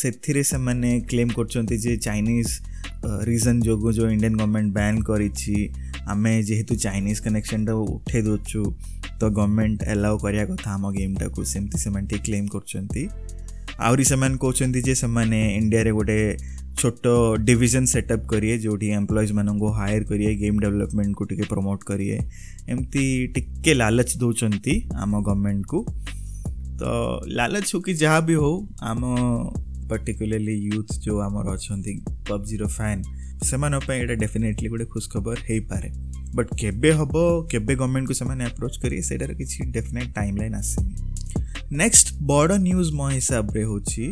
ସେଥିରେ 0.00 0.41
ସେମାନେ 0.53 0.91
କ୍ଲେମ୍ 1.11 1.32
କରୁଛନ୍ତି 1.38 1.76
ଯେ 1.87 1.94
ଚାଇନିଜ୍ 2.06 2.53
ରିଜନ୍ 3.29 3.61
ଯୋଗୁଁ 3.69 3.91
ଯେଉଁ 3.97 4.11
ଇଣ୍ଡିଆନ୍ 4.15 4.37
ଗଭର୍ଣ୍ଣମେଣ୍ଟ 4.41 4.73
ବ୍ୟାନ୍ 4.79 4.97
କରିଛି 5.11 5.56
ଆମେ 6.12 6.33
ଯେହେତୁ 6.51 6.75
ଚାଇନିଜ୍ 6.85 7.21
କନେକ୍ସନ୍ଟା 7.27 7.73
ଉଠାଇ 7.95 8.21
ଦେଉଛୁ 8.29 8.61
ତ 9.21 9.23
ଗଭର୍ଣ୍ଣମେଣ୍ଟ 9.39 9.81
ଆଲାଉ 9.95 10.15
କରିବା 10.25 10.45
କଥା 10.53 10.69
ଆମ 10.77 10.85
ଗେମ୍ଟାକୁ 10.99 11.41
ସେମିତି 11.53 11.77
ସେମାନେ 11.85 12.06
ଟିକେ 12.11 12.21
କ୍ଲେମ୍ 12.29 12.49
କରୁଛନ୍ତି 12.55 13.03
ଆହୁରି 13.87 14.05
ସେମାନେ 14.12 14.35
କହୁଛନ୍ତି 14.45 14.79
ଯେ 14.89 14.95
ସେମାନେ 15.05 15.39
ଇଣ୍ଡିଆରେ 15.59 15.91
ଗୋଟେ 15.99 16.19
ଛୋଟ 16.81 17.03
ଡିଭିଜନ୍ 17.49 17.87
ସେଟଅପ୍ 17.95 18.25
କରିବେ 18.33 18.56
ଯେଉଁଠି 18.65 18.87
ଏମ୍ପ୍ଲୟିଜ୍ମାନଙ୍କୁ 18.99 19.69
ହାୟର 19.79 20.03
କରିବେ 20.11 20.33
ଗେମ୍ 20.43 20.57
ଡେଭଲପମେଣ୍ଟକୁ 20.65 21.23
ଟିକେ 21.31 21.45
ପ୍ରମୋଟ୍ 21.53 21.83
କରିବେ 21.91 22.19
ଏମିତି 22.73 23.05
ଟିକେ 23.35 23.73
ଲାଲଚ 23.83 24.11
ଦେଉଛନ୍ତି 24.23 24.75
ଆମ 25.03 25.12
ଗଭର୍ଣ୍ଣମେଣ୍ଟକୁ 25.29 25.79
ତ 26.79 26.83
ଲାଲଚ 27.39 27.65
ହଉ 27.75 27.81
କି 27.87 27.93
ଯାହା 28.05 28.19
ବି 28.29 28.35
ହଉ 28.45 28.55
ଆମ 28.91 29.03
ପର୍ଟିକୁଲାରଲି 29.91 30.55
ୟୁଥ୍ 30.75 30.93
ଯେଉଁ 31.05 31.19
ଆମର 31.27 31.55
ଅଛନ୍ତି 31.59 31.95
ପବ୍ଜିର 32.31 32.67
ଫ୍ୟାନ୍ 32.77 33.03
ସେମାନଙ୍କ 33.49 33.87
ପାଇଁ 33.91 33.99
ଏଇଟା 34.05 34.17
ଡେଫିନେଟଲି 34.25 34.69
ଗୋଟେ 34.75 34.87
ଖୁସଖବର 34.95 35.39
ହେଇପାରେ 35.49 35.89
ବଟ୍ 36.39 36.51
କେବେ 36.63 36.91
ହେବ 37.01 37.15
କେବେ 37.53 37.75
ଗଭର୍ଣ୍ଣମେଣ୍ଟକୁ 37.81 38.15
ସେମାନେ 38.21 38.43
ଆପ୍ରୋଚ୍ 38.51 38.77
କରିବେ 38.83 39.03
ସେଇଟାର 39.11 39.33
କିଛି 39.41 39.59
ଡେଫିନେଟ୍ 39.77 40.11
ଟାଇମ୍ 40.19 40.37
ଲାଇନ୍ 40.41 40.57
ଆସିନି 40.61 40.95
ନେକ୍ସଟ 41.83 42.07
ବଡ଼ 42.33 42.51
ନ୍ୟୁଜ୍ 42.69 42.91
ମୋ 43.01 43.07
ହିସାବରେ 43.19 43.61
ହେଉଛି 43.71 44.07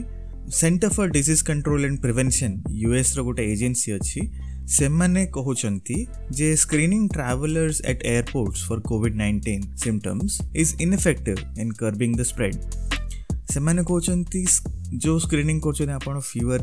centre 0.60 0.88
for 0.96 1.08
disease 1.16 1.42
control 1.50 1.82
and 1.88 1.96
prevention 2.06 2.54
ୟୁଏସ୍ର 2.82 3.18
ଗୋଟେ 3.28 3.42
ଏଜେନ୍ସି 3.54 3.88
ଅଛି 3.98 4.20
ସେମାନେ 4.78 5.22
କହୁଛନ୍ତି 5.36 5.98
ଯେ 6.38 6.48
screening 6.64 7.02
travellers 7.16 7.76
at 7.90 8.02
airports 8.14 8.62
for 8.68 8.82
COVID 8.90 9.16
nineteen 9.22 9.62
symptoms 9.84 10.32
is 10.62 10.72
ineffective 10.86 11.40
in 11.62 11.72
curbing 11.82 12.10
the 12.20 12.22
spread 12.32 12.58
ସେମାନେ 13.52 13.80
କହୁଛନ୍ତି 13.92 14.40
ଯେଉଁ 15.04 15.18
ସ୍କ୍ରିନିଂ 15.24 15.58
କରୁଛନ୍ତି 15.66 15.94
ଆପଣ 16.00 16.16
ଫିଭର 16.30 16.60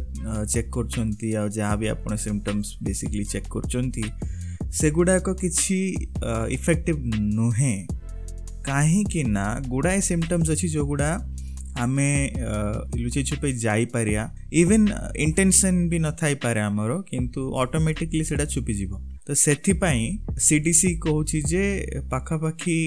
ଚେକ୍ 0.53 0.69
କରୁଛନ୍ତି 0.77 1.27
ଆଉ 1.39 1.47
ଯାହା 1.57 1.74
ବି 1.81 1.88
ଆପଣ 1.95 2.12
ସିମ୍ପଟମ୍ସ 2.25 2.68
ବେସିକଲି 2.88 3.25
ଚେକ୍ 3.33 3.47
କରୁଛନ୍ତି 3.56 4.06
ସେଗୁଡ଼ାକ 4.80 5.27
କିଛି 5.41 5.77
ଇଫେକ୍ଟିଭ୍ 6.57 7.00
ନୁହେଁ 7.39 7.74
କାହିଁକି 8.69 9.21
ନା 9.38 9.45
ଗୁଡ଼ାଏ 9.74 10.00
ସିମ୍ପଟମ୍ସ 10.09 10.47
ଅଛି 10.56 10.68
ଯେଉଁଗୁଡ଼ା 10.75 11.09
ଆମେ 11.83 12.07
ଲୁଚେଇ 13.03 13.24
ଛୁପେଇ 13.31 13.53
ଯାଇପାରିବା 13.65 14.24
ଇଭେନ୍ 14.62 14.88
ଇଣ୍ଟେନସନ୍ 15.25 15.80
ବି 15.91 15.97
ନଥାଇପାରେ 16.07 16.62
ଆମର 16.69 16.91
କିନ୍ତୁ 17.12 17.41
ଅଟୋମେଟିକଲି 17.63 18.24
ସେଇଟା 18.30 18.47
ଛୁପିଯିବ 18.56 18.91
ତ 19.27 19.30
ସେଥିପାଇଁ 19.45 20.01
ସି 20.47 20.56
ଡି 20.65 20.74
ସି 20.81 20.89
କହୁଛି 21.06 21.38
ଯେ 21.53 21.65
ପାଖାପାଖି 22.13 22.80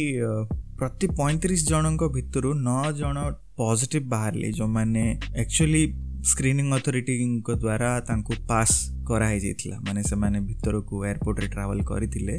ପ୍ରତି 0.80 1.06
ପଇଁତିରିଶ 1.22 1.60
ଜଣଙ୍କ 1.72 2.02
ଭିତରୁ 2.16 2.50
ନଅ 2.66 2.90
ଜଣ 3.00 3.16
पॉजिटिव 3.62 4.02
बाहर 4.10 4.34
ले 4.42 4.48
जो 4.60 4.66
मैंने 4.76 5.02
एक्चुअली 5.42 5.82
ସ୍କ୍ରିନିଂ 6.30 6.66
ଅଥରିଟିଙ୍କ 6.78 7.48
ଦ୍ୱାରା 7.64 7.88
ତାଙ୍କୁ 8.08 8.32
ପାସ୍ 8.50 8.74
କରାହେଇଯାଇଥିଲା 9.08 9.76
ମାନେ 9.86 10.00
ସେମାନେ 10.10 10.38
ଭିତରକୁ 10.48 10.94
ଏୟାରପୋର୍ଟରେ 11.10 11.48
ଟ୍ରାଭେଲ୍ 11.54 11.82
କରିଥିଲେ 11.90 12.36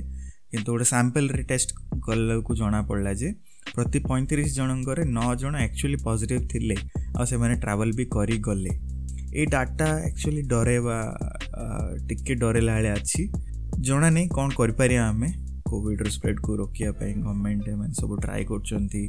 କିନ୍ତୁ 0.51 0.69
ଗୋଟେ 0.73 0.85
ସାମ୍ପଲ୍ରେ 0.93 1.41
ଟେଷ୍ଟ 1.51 1.69
କଲାବେଳକୁ 2.05 2.51
ଜଣାପଡ଼ିଲା 2.61 3.11
ଯେ 3.21 3.29
ପ୍ରତି 3.75 3.97
ପଇଁତିରିଶ 4.09 4.49
ଜଣଙ୍କରେ 4.59 5.03
ନଅ 5.17 5.27
ଜଣ 5.41 5.53
ଆକ୍ଚୁଆଲି 5.67 5.97
ପଜିଟିଭ୍ 6.07 6.43
ଥିଲେ 6.53 6.75
ଆଉ 7.17 7.23
ସେମାନେ 7.31 7.53
ଟ୍ରାଭେଲ୍ 7.63 7.93
ବି 7.99 8.05
କରିଗଲେ 8.17 8.71
ଏଇ 9.39 9.45
ଡାଟା 9.57 9.87
ଆକ୍ଚୁଆଲି 10.09 10.41
ଡରେଇବା 10.53 10.97
ଟିକେ 12.07 12.33
ଡରେଇଲା 12.43 12.73
ଭଳିଆ 12.77 12.93
ଅଛି 12.99 13.21
ଜଣା 13.87 14.07
ନାହିଁ 14.15 14.27
କ'ଣ 14.37 14.47
କରିପାରିବା 14.59 15.03
ଆମେ 15.11 15.29
କୋଭିଡ଼ର 15.73 16.09
ସ୍ପ୍ରେଡ଼କୁ 16.15 16.51
ରୋକିବା 16.61 16.89
ପାଇଁ 16.99 17.11
ଗଭର୍ଣ୍ଣମେଣ୍ଟ 17.25 17.67
ଏମାନେ 17.73 17.93
ସବୁ 18.01 18.13
ଟ୍ରାଏ 18.25 18.41
କରୁଛନ୍ତି 18.51 18.99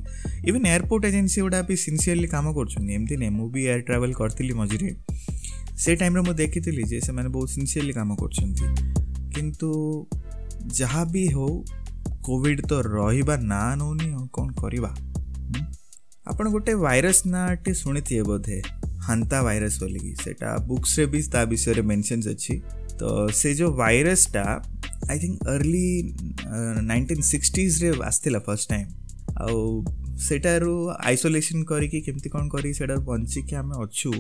ଇଭେନ୍ 0.49 0.67
ଏୟାରପୋର୍ଟ 0.75 1.03
ଏଜେନ୍ସି 1.11 1.39
ଗୁଡ଼ା 1.47 1.61
ବି 1.71 1.75
ସିନ୍ସିୟରଲି 1.87 2.29
କାମ 2.35 2.47
କରୁଛନ୍ତି 2.59 2.91
ଏମିତି 2.99 3.17
ନାହିଁ 3.23 3.33
ମୁଁ 3.39 3.49
ବି 3.55 3.63
ଏୟାର 3.73 3.85
ଟ୍ରାଭେଲ୍ 3.89 4.15
କରିଥିଲି 4.21 4.55
ମଝିରେ 4.61 4.89
ସେ 5.85 5.93
ଟାଇମ୍ରେ 6.03 6.23
ମୁଁ 6.29 6.35
ଦେଖିଥିଲି 6.43 6.83
ଯେ 6.93 6.99
ସେମାନେ 7.09 7.29
ବହୁତ 7.37 7.49
ସିନ୍ସିୟରଲି 7.57 7.95
କାମ 7.99 8.11
କରୁଛନ୍ତି 8.23 8.67
କିନ୍ତୁ 9.35 9.71
ଯାହା 10.81 11.03
ବି 11.15 11.25
ହେଉ 11.37 11.53
କୋଭିଡ଼ 12.29 12.61
ତ 12.71 12.73
ରହିବା 12.97 13.35
ନା 13.53 13.65
ନେଉନି 13.81 14.09
ଆଉ 14.19 14.25
କ'ଣ 14.37 14.47
କରିବା 14.63 14.91
ଆପଣ 16.31 16.45
ଗୋଟେ 16.55 16.73
ଭାଇରସ୍ 16.87 17.21
ନାଁଟି 17.37 17.73
ଶୁଣିଥିବେ 17.83 18.23
ବୋଧେ 18.33 18.59
ହାନ୍ତା 19.09 19.39
ଭାଇରସ୍ 19.49 19.77
ବୋଲିକି 19.85 20.13
ସେଇଟା 20.25 20.51
ବୁକ୍ସରେ 20.71 21.05
ବି 21.15 21.19
ତା 21.35 21.41
ବିଷୟରେ 21.53 21.83
ମେନସନ୍ସ 21.91 22.27
ଅଛି 22.35 22.55
ତ 23.01 23.11
ସେ 23.41 23.49
ଯେଉଁ 23.59 23.71
ଭାଇରସ୍ଟା 23.83 24.45
ಐ 25.13 25.17
ಥಿಂಕ್ 25.23 25.41
ಅರ್ಲಿ 25.55 25.87
ନାଇଣ୍ଟିନ୍ 26.91 27.23
ସିକ୍ସଟିଜ୍ରେ 27.33 27.89
ଆସିଥିଲା 28.09 28.41
ଫାର୍ଷ୍ଟ 28.49 28.67
ଟାଇମ୍ 28.73 28.89
ଆଉ 29.45 29.59
ସେଟାରୁ 30.29 30.75
ଆଇସୋଲେସନ୍ 31.11 31.63
କରିକି 31.73 31.99
କେମିତି 32.07 32.29
କ'ଣ 32.35 32.43
କରିକି 32.55 32.75
ସେଟାରୁ 32.81 33.03
ବଞ୍ଚିକି 33.11 33.55
ଆମେ 33.61 33.75
ଅଛୁ 33.85 34.11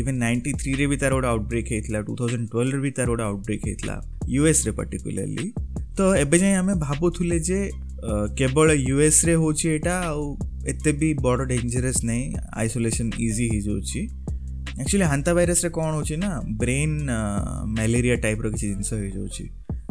ଇଭେନ୍ 0.00 0.18
ନାଇଣ୍ଟି 0.24 0.50
ଥ୍ରୀରେ 0.62 0.84
ବି 0.90 0.96
ତାର 1.02 1.10
ଗୋଟେ 1.18 1.28
ଆଉଟବ୍ରେକ୍ 1.34 1.68
ହେଇଥିଲା 1.74 1.98
ଟୁ 2.08 2.12
ଥାଉଜେଣ୍ଡ 2.20 2.44
ଟୁଏଲ୍ଭରେ 2.54 2.80
ବି 2.86 2.90
ତାର 2.98 3.06
ଗୋଟେ 3.12 3.24
ଆଉଟବ୍ରେକ୍ 3.30 3.62
ହେଇଥିଲା 3.68 3.96
ୟୁଏସ୍ରେ 4.34 4.72
ପାର୍ଟିକୁଲାରଲି 4.80 5.46
ତ 5.98 6.00
ଏବେ 6.24 6.36
ଯାଏଁ 6.44 6.56
ଆମେ 6.62 6.74
ଭାବୁଥିଲେ 6.86 7.38
ଯେ 7.50 7.60
କେବଳ 8.40 8.68
ୟୁଏସ୍ରେ 8.88 9.32
ହେଉଛି 9.42 9.64
ଏଇଟା 9.74 9.94
ଆଉ 10.10 10.22
ଏତେ 10.72 10.90
ବି 11.02 11.08
ବଡ଼ 11.26 11.40
ଡେଞ୍ଜରସ୍ 11.52 12.00
ନାହିଁ 12.10 12.24
ଆଇସୋଲେସନ୍ 12.62 13.10
ଇଜି 13.26 13.46
ହେଇଯାଉଛି 13.54 14.00
ଆକ୍ଚୁଆଲି 14.82 15.06
ହାନ୍ତା 15.12 15.30
ଭାଇରସ୍ରେ 15.38 15.70
କ'ଣ 15.78 15.86
ହେଉଛି 15.96 16.14
ନା 16.24 16.30
ବ୍ରେନ୍ 16.62 16.96
ମ୍ୟାଲେରିଆ 17.78 18.14
ଟାଇପ୍ର 18.24 18.46
କିଛି 18.54 18.66
ଜିନିଷ 18.74 18.90
ହେଇଯାଉଛି 19.02 19.44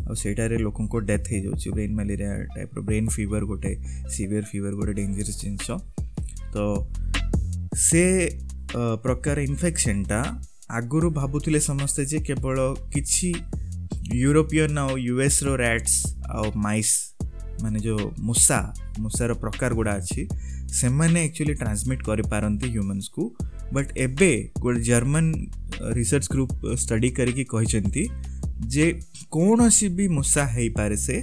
ଆଉ 0.09 0.15
ସେଇଟାରେ 0.21 0.55
ଲୋକଙ୍କ 0.65 0.93
ଡେଥ୍ 1.07 1.27
ହେଇଯାଉଛି 1.31 1.67
ବ୍ରେନ୍ 1.75 1.91
ମ୍ୟାଲେରିଆ 1.97 2.29
ଟାଇପ୍ର 2.53 2.79
ବ୍ରେନ୍ 2.87 3.07
ଫିଭର୍ 3.15 3.43
ଗୋଟେ 3.51 3.71
ସିଭିୟର୍ 4.13 4.47
ଫିଭର୍ 4.51 4.75
ଗୋଟେ 4.79 4.93
ଡେଞ୍ଜରସ୍ 4.99 5.37
ଜିନିଷ 5.43 5.69
ତ 6.53 6.57
ସେ 7.87 8.03
ପ୍ରକାର 9.05 9.37
ଇନଫେକ୍ସନ୍ଟା 9.49 10.19
ଆଗରୁ 10.79 11.07
ଭାବୁଥିଲେ 11.19 11.59
ସମସ୍ତେ 11.69 12.01
ଯେ 12.13 12.19
କେବଳ 12.29 12.55
କିଛି 12.93 13.29
ୟୁରୋପିଆନ୍ 14.23 14.75
ଆଉ 14.85 14.91
ୟୁଏସ୍ର 15.09 15.47
ର୍ୟାଟ୍ସ 15.61 15.95
ଆଉ 16.37 16.47
ମାଇସ୍ 16.65 16.95
ମାନେ 17.63 17.77
ଯେଉଁ 17.85 18.01
ମୂଷା 18.27 18.59
ମୂଷାର 19.03 19.31
ପ୍ରକାର 19.43 19.71
ଗୁଡ଼ା 19.79 19.93
ଅଛି 20.01 20.21
ସେମାନେ 20.81 21.19
ଆକ୍ଚୁଆଲି 21.29 21.53
ଟ୍ରାନ୍ସମିଟ୍ 21.61 22.01
କରିପାରନ୍ତି 22.09 22.67
ହ୍ୟୁମାନ୍ସକୁ 22.75 23.23
ବଟ୍ 23.75 23.89
ଏବେ 24.07 24.31
ଗୋଟେ 24.63 24.79
ଜର୍ମାନ 24.91 25.25
ରିସର୍ଚ୍ଚ 25.99 26.27
ଗ୍ରୁପ୍ 26.35 26.53
ଷ୍ଟଡି 26.83 27.07
କରିକି 27.17 27.43
କହିଛନ୍ତି 27.53 28.03
ଯେ 28.73 28.85
କୌଣସି 29.33 29.87
ବି 29.97 30.07
ମୂଷା 30.17 30.43
ହେଇପାରେ 30.55 30.95
ସେ 31.03 31.15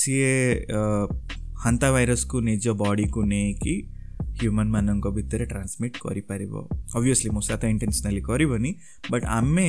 ସିଏ 0.00 0.32
ହନ୍ତା 1.64 1.88
ଭାଇରସ୍କୁ 1.94 2.36
ନିଜ 2.50 2.64
ବଡ଼ିକୁ 2.82 3.20
ନେଇକି 3.32 3.74
ହ୍ୟୁମାନ୍ମାନଙ୍କ 4.42 5.06
ଭିତରେ 5.18 5.44
ଟ୍ରାନ୍ସମିଟ୍ 5.52 5.96
କରିପାରିବ 6.06 6.52
ଅବଭିୟସ୍ଲି 6.96 7.30
ମୂଷା 7.36 7.54
ତ 7.60 7.62
ଇଣ୍ଟେନ୍ସନାଲି 7.74 8.20
କରିବନି 8.30 8.70
ବଟ୍ 9.12 9.24
ଆମେ 9.38 9.68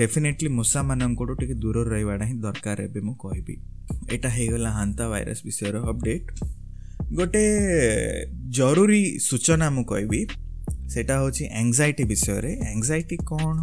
ଡେଫିନେଟଲି 0.00 0.50
ମୂଷାମାନଙ୍କଠୁ 0.60 1.32
ଟିକେ 1.42 1.54
ଦୂରରେ 1.64 1.90
ରହିବାଟା 1.94 2.24
ହିଁ 2.30 2.34
ଦରକାର 2.46 2.78
ଏବେ 2.88 3.00
ମୁଁ 3.10 3.14
କହିବି 3.24 3.54
ଏଇଟା 4.12 4.28
ହେଇଗଲା 4.38 4.70
ହାନ୍ତା 4.80 5.04
ଭାଇରସ୍ 5.14 5.42
ବିଷୟର 5.50 5.76
ଅପଡ଼େଟ୍ 5.92 6.26
ଗୋଟେ 7.20 7.44
ଜରୁରୀ 8.58 9.02
ସୂଚନା 9.28 9.68
ମୁଁ 9.78 9.84
କହିବି 9.92 10.20
ସେଇଟା 10.94 11.14
ହେଉଛି 11.22 11.44
ଆଙ୍ଗଜାଇଟି 11.62 12.04
ବିଷୟରେ 12.14 12.52
ଆଙ୍ଗଜାଇଟି 12.72 13.16
କ'ଣ 13.30 13.56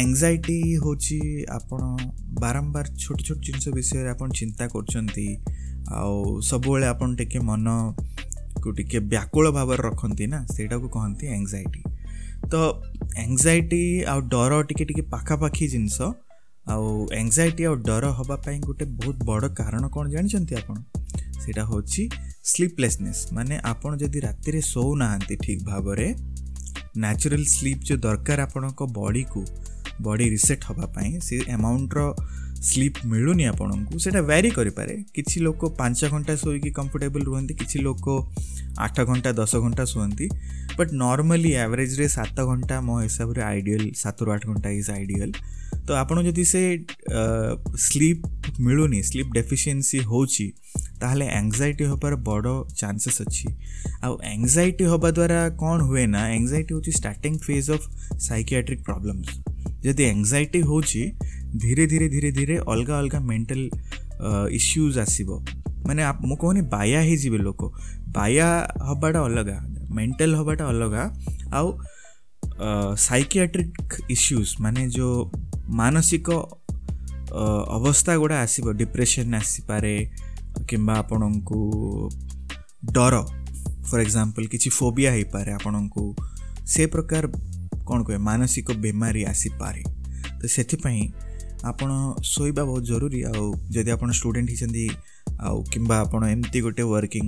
ଆଙ୍ଗଜାଇଟି 0.00 0.54
ହେଉଛି 0.82 1.16
ଆପଣ 1.58 1.80
ବାରମ୍ବାର 2.42 2.86
ଛୋଟ 3.04 3.18
ଛୋଟ 3.26 3.38
ଜିନିଷ 3.46 3.64
ବିଷୟରେ 3.78 4.08
ଆପଣ 4.14 4.28
ଚିନ୍ତା 4.40 4.64
କରୁଛନ୍ତି 4.74 5.24
ଆଉ 6.00 6.14
ସବୁବେଳେ 6.50 6.86
ଆପଣ 6.94 7.08
ଟିକିଏ 7.20 7.40
ମନକୁ 7.50 8.68
ଟିକିଏ 8.78 9.00
ବ୍ୟାକୁଳ 9.14 9.44
ଭାବରେ 9.58 9.82
ରଖନ୍ତି 9.88 10.24
ନା 10.34 10.38
ସେଇଟାକୁ 10.54 10.86
କହନ୍ତି 10.96 11.24
ଆଙ୍ଗଜାଇଟି 11.36 11.80
ତ 12.52 12.54
ଆଙ୍ଗଜାଇଟି 13.24 13.80
ଆଉ 14.12 14.20
ଡର 14.34 14.52
ଟିକିଏ 14.68 14.86
ଟିକିଏ 14.90 15.06
ପାଖାପାଖି 15.14 15.68
ଜିନିଷ 15.74 15.96
ଆଉ 16.74 16.86
ଆଙ୍ଗଜାଇଟି 17.20 17.62
ଆଉ 17.70 17.74
ଡର 17.90 18.12
ହେବା 18.18 18.36
ପାଇଁ 18.46 18.58
ଗୋଟେ 18.68 18.84
ବହୁତ 19.00 19.16
ବଡ଼ 19.30 19.44
କାରଣ 19.60 19.82
କ'ଣ 19.94 20.04
ଜାଣିଛନ୍ତି 20.16 20.52
ଆପଣ 20.62 20.76
ସେଇଟା 21.42 21.62
ହେଉଛି 21.70 22.02
ସ୍ଲିପଲେସନେସ୍ 22.52 23.22
ମାନେ 23.36 23.54
ଆପଣ 23.72 23.90
ଯଦି 24.02 24.18
ରାତିରେ 24.28 24.60
ଶୋଉ 24.72 24.92
ନାହାନ୍ତି 25.02 25.34
ଠିକ୍ 25.44 25.60
ଭାବରେ 25.72 26.06
ନ୍ୟାଚୁରାଲ 27.04 27.42
ସ୍ଲିପ୍ 27.56 27.82
ଯେଉଁ 27.88 28.00
ଦରକାର 28.06 28.38
ଆପଣଙ୍କ 28.48 28.80
ବଡ଼ିକୁ 29.00 29.42
ବଡ଼ି 30.06 30.26
ରିସେଟ୍ 30.36 30.62
ହେବା 30.68 30.86
ପାଇଁ 30.96 31.10
ସେ 31.26 31.34
ଆମାଉଣ୍ଟର 31.56 32.00
ସ୍ଲିପ୍ 32.68 32.98
ମିଳୁନି 33.10 33.44
ଆପଣଙ୍କୁ 33.50 33.94
ସେଇଟା 34.04 34.22
ଭ୍ୟାରି 34.30 34.48
କରିପାରେ 34.56 34.94
କିଛି 35.16 35.36
ଲୋକ 35.46 35.70
ପାଞ୍ଚ 35.80 36.00
ଘଣ୍ଟା 36.14 36.34
ଶୋଇକି 36.42 36.70
କମ୍ଫର୍ଟେବଲ୍ 36.78 37.24
ରୁହନ୍ତି 37.28 37.54
କିଛି 37.60 37.78
ଲୋକ 37.86 38.16
ଆଠ 38.86 38.96
ଘଣ୍ଟା 39.10 39.30
ଦଶ 39.40 39.60
ଘଣ୍ଟା 39.64 39.84
ଶୁଅନ୍ତି 39.92 40.26
ବଟ୍ 40.78 40.90
ନର୍ମାଲି 41.04 41.52
ଆଭରେଜ୍ରେ 41.64 42.06
ସାତ 42.16 42.36
ଘଣ୍ଟା 42.50 42.76
ମୋ 42.88 42.96
ହିସାବରେ 43.06 43.40
ଆଇଡ଼ିଆଲ୍ 43.52 43.86
ସାତରୁ 44.04 44.28
ଆଠ 44.34 44.42
ଘଣ୍ଟା 44.52 44.68
ଇଜ୍ 44.80 44.90
ଆଇଡ଼ିଆଲ୍ 44.96 45.32
ତ 45.86 45.88
ଆପଣ 46.02 46.16
ଯଦି 46.28 46.44
ସେ 46.52 46.62
ସ୍ଲିପ୍ 47.86 48.22
ମିଳୁନି 48.66 49.00
ସ୍ଲିପ୍ 49.10 49.30
ଡେଫିସିଏନ୍ସି 49.38 49.98
ହେଉଛି 50.12 50.46
ତାହେଲେ 51.02 51.26
ଆଙ୍ଗଜାଇଟି 51.40 51.84
ହେବାର 51.92 52.14
ବଡ଼ 52.30 52.52
ଚାନ୍ସେସ୍ 52.80 53.18
ଅଛି 53.24 53.46
ଆଉ 54.06 54.12
ଆଙ୍ଗଜାଇଟି 54.34 54.84
ହେବା 54.92 55.10
ଦ୍ୱାରା 55.18 55.40
କ'ଣ 55.62 55.78
ହୁଏ 55.88 56.04
ନା 56.14 56.22
ଆଙ୍ଗଜାଇଟି 56.36 56.70
ହେଉଛି 56.76 56.92
starting 57.00 57.32
phase 57.46 57.68
of 57.76 57.86
psychiatric 58.28 58.82
problems 58.90 59.30
ଯଦି 59.88 60.04
ଆଙ୍ଗଜାଇଟି 60.12 60.60
ହେଉଛି 60.70 61.02
ଧୀରେ 61.62 61.84
ଧୀରେ 61.92 62.06
ଧୀରେ 62.14 62.30
ଧୀରେ 62.38 62.56
ଅଲଗା 62.72 62.94
ଅଲଗା 63.02 63.18
ମେଣ୍ଟାଲ 63.30 63.60
ଇସ୍ୟୁଜ୍ 64.60 64.94
ଆସିବ 65.04 65.28
ମାନେ 65.88 66.00
ମୁଁ 66.28 66.36
କହୁନି 66.42 66.60
ବାୟା 66.74 67.00
ହେଇଯିବେ 67.08 67.38
ଲୋକ 67.46 67.60
ବାୟା 68.16 68.48
ହେବାଟା 68.88 69.20
ଅଲଗା 69.28 69.56
ମେଣ୍ଟାଲ 69.96 70.30
ହେବାଟା 70.40 70.64
ଅଲଗା 70.72 71.02
ଆଉ 71.58 71.66
ସାଇକିଆଟ୍ରିକ୍ 73.08 73.90
ଇସ୍ୟୁଜ୍ 74.14 74.50
ମାନେ 74.64 74.80
ଯେଉଁ 74.96 75.16
ମାନସିକ 75.80 76.28
ଅବସ୍ଥା 77.76 78.12
ଗୁଡ଼ା 78.22 78.36
ଆସିବ 78.46 78.66
ଡିପ୍ରେସନ୍ 78.82 79.32
ଆସିପାରେ 79.42 79.92
କିମ୍ବା 80.70 80.94
ଆପଣଙ୍କୁ 81.02 81.60
ଡର 82.96 83.14
ଫର୍ 83.88 84.00
ଏକ୍ଜାମ୍ପଲ୍ 84.04 84.46
କିଛି 84.52 84.68
ଫୋବିଆ 84.80 85.08
ହେଇପାରେ 85.16 85.50
ଆପଣଙ୍କୁ 85.60 86.04
ସେ 86.72 86.82
ପ୍ରକାର 86.94 87.22
କ'ଣ 87.90 88.00
କୁହେ 88.08 88.18
ମାନସିକ 88.28 88.68
ବେମାରୀ 88.84 89.22
ଆସିପାରେ 89.32 89.80
ତ 90.40 90.42
ସେଥିପାଇଁ 90.56 91.00
ଆପଣ 91.70 91.90
ଶୋଇବା 92.34 92.62
ବହୁତ 92.68 92.84
ଜରୁରୀ 92.92 93.20
ଆଉ 93.30 93.46
ଯଦି 93.76 93.90
ଆପଣ 93.96 94.08
ଷ୍ଟୁଡ଼େଣ୍ଟ 94.18 94.48
ହେଇଛନ୍ତି 94.52 94.84
ଆଉ 95.48 95.56
କିମ୍ବା 95.72 95.96
ଆପଣ 96.04 96.20
ଏମିତି 96.34 96.58
ଗୋଟେ 96.66 96.84
ୱାର୍କିଂ 96.94 97.26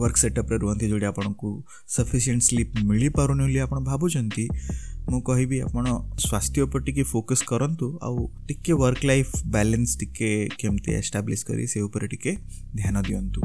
ୱାର୍କ 0.00 0.16
ସେଟଅପ୍ରେ 0.22 0.56
ରୁହନ୍ତି 0.64 0.84
ଯେଉଁଠି 0.90 1.06
ଆପଣଙ୍କୁ 1.12 1.48
ସଫିସିଏଣ୍ଟ 1.96 2.42
ସ୍ଲିପ୍ 2.48 2.72
ମିଳିପାରୁନି 2.90 3.42
ବୋଲି 3.48 3.60
ଆପଣ 3.66 3.78
ଭାବୁଛନ୍ତି 3.90 4.44
ମୁଁ 5.10 5.20
କହିବି 5.30 5.56
ଆପଣ 5.68 5.84
ସ୍ୱାସ୍ଥ୍ୟ 6.28 6.60
ଉପରେ 6.66 6.82
ଟିକେ 6.88 7.02
ଫୋକସ୍ 7.12 7.42
କରନ୍ତୁ 7.52 7.86
ଆଉ 8.08 8.16
ଟିକେ 8.48 8.72
ୱାର୍କ 8.82 9.00
ଲାଇଫ୍ 9.10 9.32
ବାଲାନ୍ସ 9.56 9.90
ଟିକେ 10.02 10.30
କେମିତି 10.62 10.90
ଏଷ୍ଟାବ୍ଲିଶ୍ 11.00 11.44
କରି 11.50 11.64
ସେ 11.74 11.78
ଉପରେ 11.88 12.06
ଟିକେ 12.14 12.32
ଧ୍ୟାନ 12.80 12.96
ଦିଅନ୍ତୁ 13.08 13.40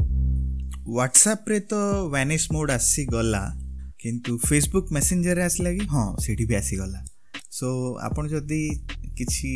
ହ୍ୱାଟ୍ସଆପ୍ରେ 0.96 1.56
ତ 1.70 1.74
ଭ୍ୟାନିସ୍ 2.14 2.46
ମୋଡ଼୍ 2.56 2.74
ଆସିଗଲା 2.78 3.42
କିନ୍ତୁ 4.04 4.32
ଫେସବୁକ୍ 4.48 4.88
ମେସେଞ୍ଜରରେ 4.96 5.42
ଆସିଲା 5.50 5.70
କି 5.76 5.84
ହଁ 5.92 6.00
ସେଇଠି 6.22 6.44
ବି 6.48 6.54
ଆସିଗଲା 6.62 6.98
ସୋ 7.58 7.68
ଆପଣ 8.08 8.24
ଯଦି 8.32 8.58
କିଛି 9.20 9.52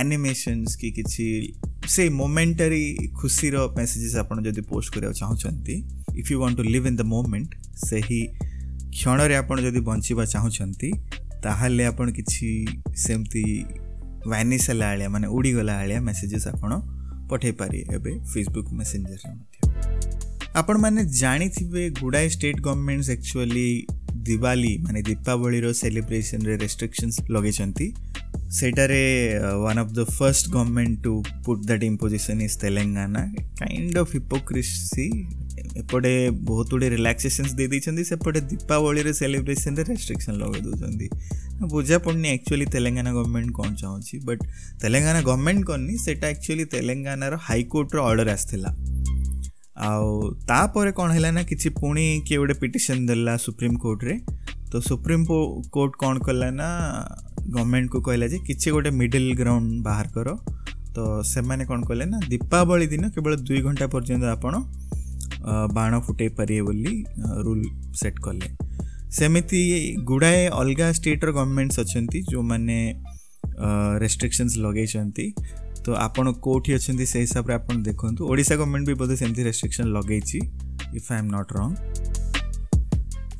ଆନିମେସନ୍ସ 0.00 0.72
କି 0.80 0.88
କିଛି 0.98 1.28
ସେ 1.94 2.04
ମୋମେଣ୍ଟାରୀ 2.18 2.82
ଖୁସିର 3.20 3.54
ମେସେଜେସ୍ 3.78 4.16
ଆପଣ 4.22 4.36
ଯଦି 4.48 4.62
ପୋଷ୍ଟ 4.72 4.88
କରିବାକୁ 4.94 5.18
ଚାହୁଁଛନ୍ତି 5.22 5.76
if 6.20 6.28
you 6.32 6.36
want 6.42 6.56
to 6.60 6.64
live 6.74 6.86
in 6.90 6.98
the 7.00 7.02
moment 7.14 7.50
ସେହି 7.88 8.20
କ୍ଷଣରେ 8.96 9.34
ଆପଣ 9.42 9.56
ଯଦି 9.68 9.80
ବଞ୍ଚିବା 9.90 10.24
ଚାହୁଁଛନ୍ତି 10.34 10.90
ତାହେଲେ 11.46 11.82
ଆପଣ 11.92 12.06
କିଛି 12.18 12.48
ସେମିତି 13.04 13.42
ଭ୍ୟାନିସ୍ 14.32 14.64
ହେଲା 14.70 14.86
ଭଳିଆ 14.94 15.08
ମାନେ 15.14 15.26
ଉଡ଼ିଗଲା 15.36 15.74
ଭଳିଆ 15.82 15.98
ମେସେଜେସ୍ 16.10 16.46
ଆପଣ 16.54 16.70
ପଠାଇ 17.30 17.52
ପାରିବେ 17.62 17.82
ଏବେ 18.00 18.12
ଫେସବୁକ୍ 18.32 18.68
ମେସେଞ୍ଜରରେ 18.80 19.28
ମଧ୍ୟ 19.38 19.57
ଆପଣମାନେ 20.58 21.02
ଜାଣିଥିବେ 21.18 21.82
ଗୁଡ଼ାଏ 21.98 22.28
ଷ୍ଟେଟ୍ 22.34 22.60
ଗଭର୍ଣ୍ଣମେଣ୍ଟସ୍ 22.66 23.10
ଆକ୍ଚୁଆଲି 23.16 23.64
ଦିୱାଲି 24.28 24.70
ମାନେ 24.84 25.00
ଦୀପାବଳିର 25.08 25.68
ସେଲିବ୍ରେସନ୍ରେ 25.80 26.54
ରେଷ୍ଟ୍ରିକ୍ସନ୍ସ 26.62 27.16
ଲଗେଇଛନ୍ତି 27.36 27.86
ସେଇଟାରେ 28.58 29.00
one 29.64 29.80
of 29.82 29.92
the 29.98 30.02
first 30.18 30.44
government 30.54 30.96
to 31.04 31.12
put 31.46 31.62
that 31.68 31.84
imposition 31.90 32.40
is 32.46 32.56
Telangana 32.64 33.22
kind 33.60 33.94
of 34.04 34.12
hypocrisy 34.18 35.06
ଏପଟେ 35.82 36.12
ବହୁତ 36.48 36.66
ଗୁଡ଼ିଏ 36.72 36.90
ରିଲାକ୍ସେସନ୍ସ 36.96 37.50
ଦେଇଦେଇଛନ୍ତି 37.60 38.02
ସେପଟେ 38.12 38.40
ଦୀପାବଳିରେ 38.52 39.12
ସେଲିବ୍ରେସନ୍ରେ 39.22 39.84
ରେଷ୍ଟ୍ରିକ୍ସନ୍ 39.92 40.36
ଲଗେଇ 40.42 40.62
ଦେଉଛନ୍ତି 40.68 41.06
ବୁଝାପଡ଼ୁନି 41.74 42.28
ଆକ୍ଚୁଆଲି 42.36 42.66
ତେଲେଙ୍ଗାନା 42.76 43.10
ଗଭର୍ଣ୍ଣମେଣ୍ଟ 43.18 43.50
କ'ଣ 43.58 43.70
ଚାହୁଁଛି 43.82 44.14
ବଟ୍ 44.28 44.42
ତେଲେଙ୍ଗାନା 44.82 45.20
ଗଭର୍ଣ୍ଣମେଣ୍ଟ 45.30 45.62
କରିନି 45.70 45.94
ସେଇଟା 46.06 46.26
ଆକ୍ଚୁଆଲି 46.34 46.64
ତେଲେଙ୍ଗାନାର 46.76 47.32
ହାଇକୋର୍ଟର 47.48 47.98
ଅର୍ଡ଼ର 48.10 48.28
ଆସିଥିଲା 48.38 48.70
ଆଉ 49.86 50.06
ତାପରେ 50.50 50.90
କ'ଣ 50.98 51.08
ହେଲା 51.16 51.30
ନା 51.38 51.42
କିଛି 51.50 51.68
ପୁଣି 51.80 52.04
କିଏ 52.26 52.36
ଗୋଟେ 52.42 52.54
ପିଟିସନ୍ 52.62 53.02
ଦେଲା 53.10 53.34
ସୁପ୍ରିମ୍ 53.46 53.76
କୋର୍ଟରେ 53.84 54.14
ତ 54.72 54.80
ସୁପ୍ରିମ୍ 54.88 55.24
କୋର୍ଟ 55.76 55.92
କ'ଣ 56.02 56.14
କଲା 56.28 56.48
ନା 56.60 56.68
ଗଭର୍ଣ୍ଣମେଣ୍ଟକୁ 57.54 58.00
କହିଲା 58.06 58.26
ଯେ 58.32 58.38
କିଛି 58.48 58.68
ଗୋଟେ 58.76 58.90
ମିଡ଼ିଲ୍ 59.00 59.30
ଗ୍ରାଉଣ୍ଡ 59.40 59.68
ବାହାର 59.88 60.06
କର 60.16 60.28
ତ 60.96 60.98
ସେମାନେ 61.34 61.62
କ'ଣ 61.70 61.80
କଲେ 61.90 62.04
ନା 62.12 62.18
ଦୀପାବଳି 62.32 62.84
ଦିନ 62.94 63.04
କେବଳ 63.14 63.30
ଦୁଇ 63.48 63.60
ଘଣ୍ଟା 63.66 63.86
ପର୍ଯ୍ୟନ୍ତ 63.94 64.24
ଆପଣ 64.36 64.54
ବାଣ 65.76 65.92
ଫୁଟେଇ 66.06 66.30
ପାରିବେ 66.38 66.62
ବୋଲି 66.68 66.92
ରୁଲ୍ 67.46 67.66
ସେଟ୍ 68.00 68.18
କଲେ 68.26 68.48
ସେମିତି 69.18 69.60
ଗୁଡ଼ାଏ 70.10 70.40
ଅଲଗା 70.60 70.86
ଷ୍ଟେଟ୍ର 70.98 71.26
ଗଭର୍ଣ୍ଣମେଣ୍ଟସ୍ 71.38 71.78
ଅଛନ୍ତି 71.90 72.18
ଯେଉଁମାନେ 72.32 72.76
ରେଷ୍ଟ୍ରିକ୍ସନ୍ସ 74.04 74.54
ଲଗେଇଛନ୍ତି 74.66 75.26
ତ 75.88 75.96
ଆପଣ 76.06 76.26
କେଉଁଠି 76.44 76.70
ଅଛନ୍ତି 76.78 77.04
ସେଇ 77.12 77.22
ହିସାବରେ 77.26 77.52
ଆପଣ 77.60 77.74
ଦେଖନ୍ତୁ 77.88 78.20
ଓଡ଼ିଶା 78.32 78.54
ଗଭର୍ଣ୍ଣମେଣ୍ଟ 78.60 78.88
ବି 78.90 78.94
ବୋଧେ 79.02 79.14
ସେମିତି 79.20 79.42
ରେଷ୍ଟ୍ରିକ୍ସନ୍ 79.46 79.88
ଲଗେଇଛି 79.96 80.40
ଇଫ୍ 80.98 81.06
ଆଇ 81.14 81.18
ଏମ୍ 81.22 81.30
ନଟ୍ 81.34 81.50
ରଙ୍ଗ 81.58 81.76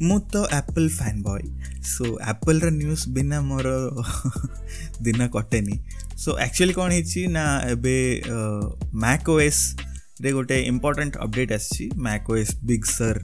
ମୁଁ 0.08 0.16
ତ 0.32 0.36
ଆପଲ୍ 0.60 0.88
ଫ୍ୟାନ୍ 0.98 1.18
ବୟ 1.28 1.38
ସୋ 1.94 2.04
ଆପଲ୍ର 2.32 2.66
ନ୍ୟୁଜ୍ 2.80 3.02
ବିନା 3.16 3.38
ମୋର 3.50 3.66
ଦିନ 5.06 5.20
କଟେନି 5.36 5.76
ସୋ 6.22 6.28
ଆକ୍ଚୁଆଲି 6.46 6.72
କ'ଣ 6.78 6.88
ହେଇଛି 6.96 7.20
ନା 7.36 7.44
ଏବେ 7.74 7.96
ମ୍ୟାକ୍ 9.04 9.28
ଓଏସ୍ରେ 9.36 10.28
ଗୋଟେ 10.38 10.56
ଇମ୍ପୋର୍ଟାଣ୍ଟ 10.72 11.14
ଅପଡ଼େଟ୍ 11.26 11.52
ଆସିଛି 11.58 11.84
ମ୍ୟାକ୍ 12.06 12.24
ଓଏସ୍ 12.34 12.52
ବିଗ୍ 12.70 12.84
ସର୍ 12.96 13.20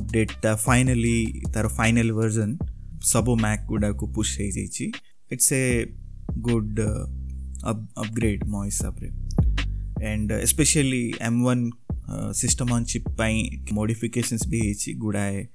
ଅପଡ଼େଟ୍ଟା 0.00 0.50
ଫାଇନାଲି 0.66 1.16
ତା'ର 1.54 1.66
ଫାଇନାଲ୍ 1.78 2.12
ଭର୍ଜନ୍ 2.20 2.54
ସବୁ 3.12 3.32
ମ୍ୟାକ୍ 3.44 3.62
ଗୁଡ଼ାକୁ 3.72 4.04
ପୁଷ୍ 4.16 4.32
ହେଇଯାଇଛି 4.40 4.86
it's 5.34 5.48
a 5.62 5.66
good 6.48 6.80
up 7.66 7.86
upgrade 7.98 8.42
मो 8.54 8.62
हिसाब 8.62 8.96
से 9.00 9.06
and 10.08 10.32
specially 10.46 11.04
M 11.22 11.40
one 11.44 11.70
system 12.40 12.72
on 12.72 12.84
chip 12.92 13.04
pi 13.18 13.42
modifications 13.72 14.46
भी 14.48 14.58
है 14.66 14.92
गुड़ाए 15.04 15.46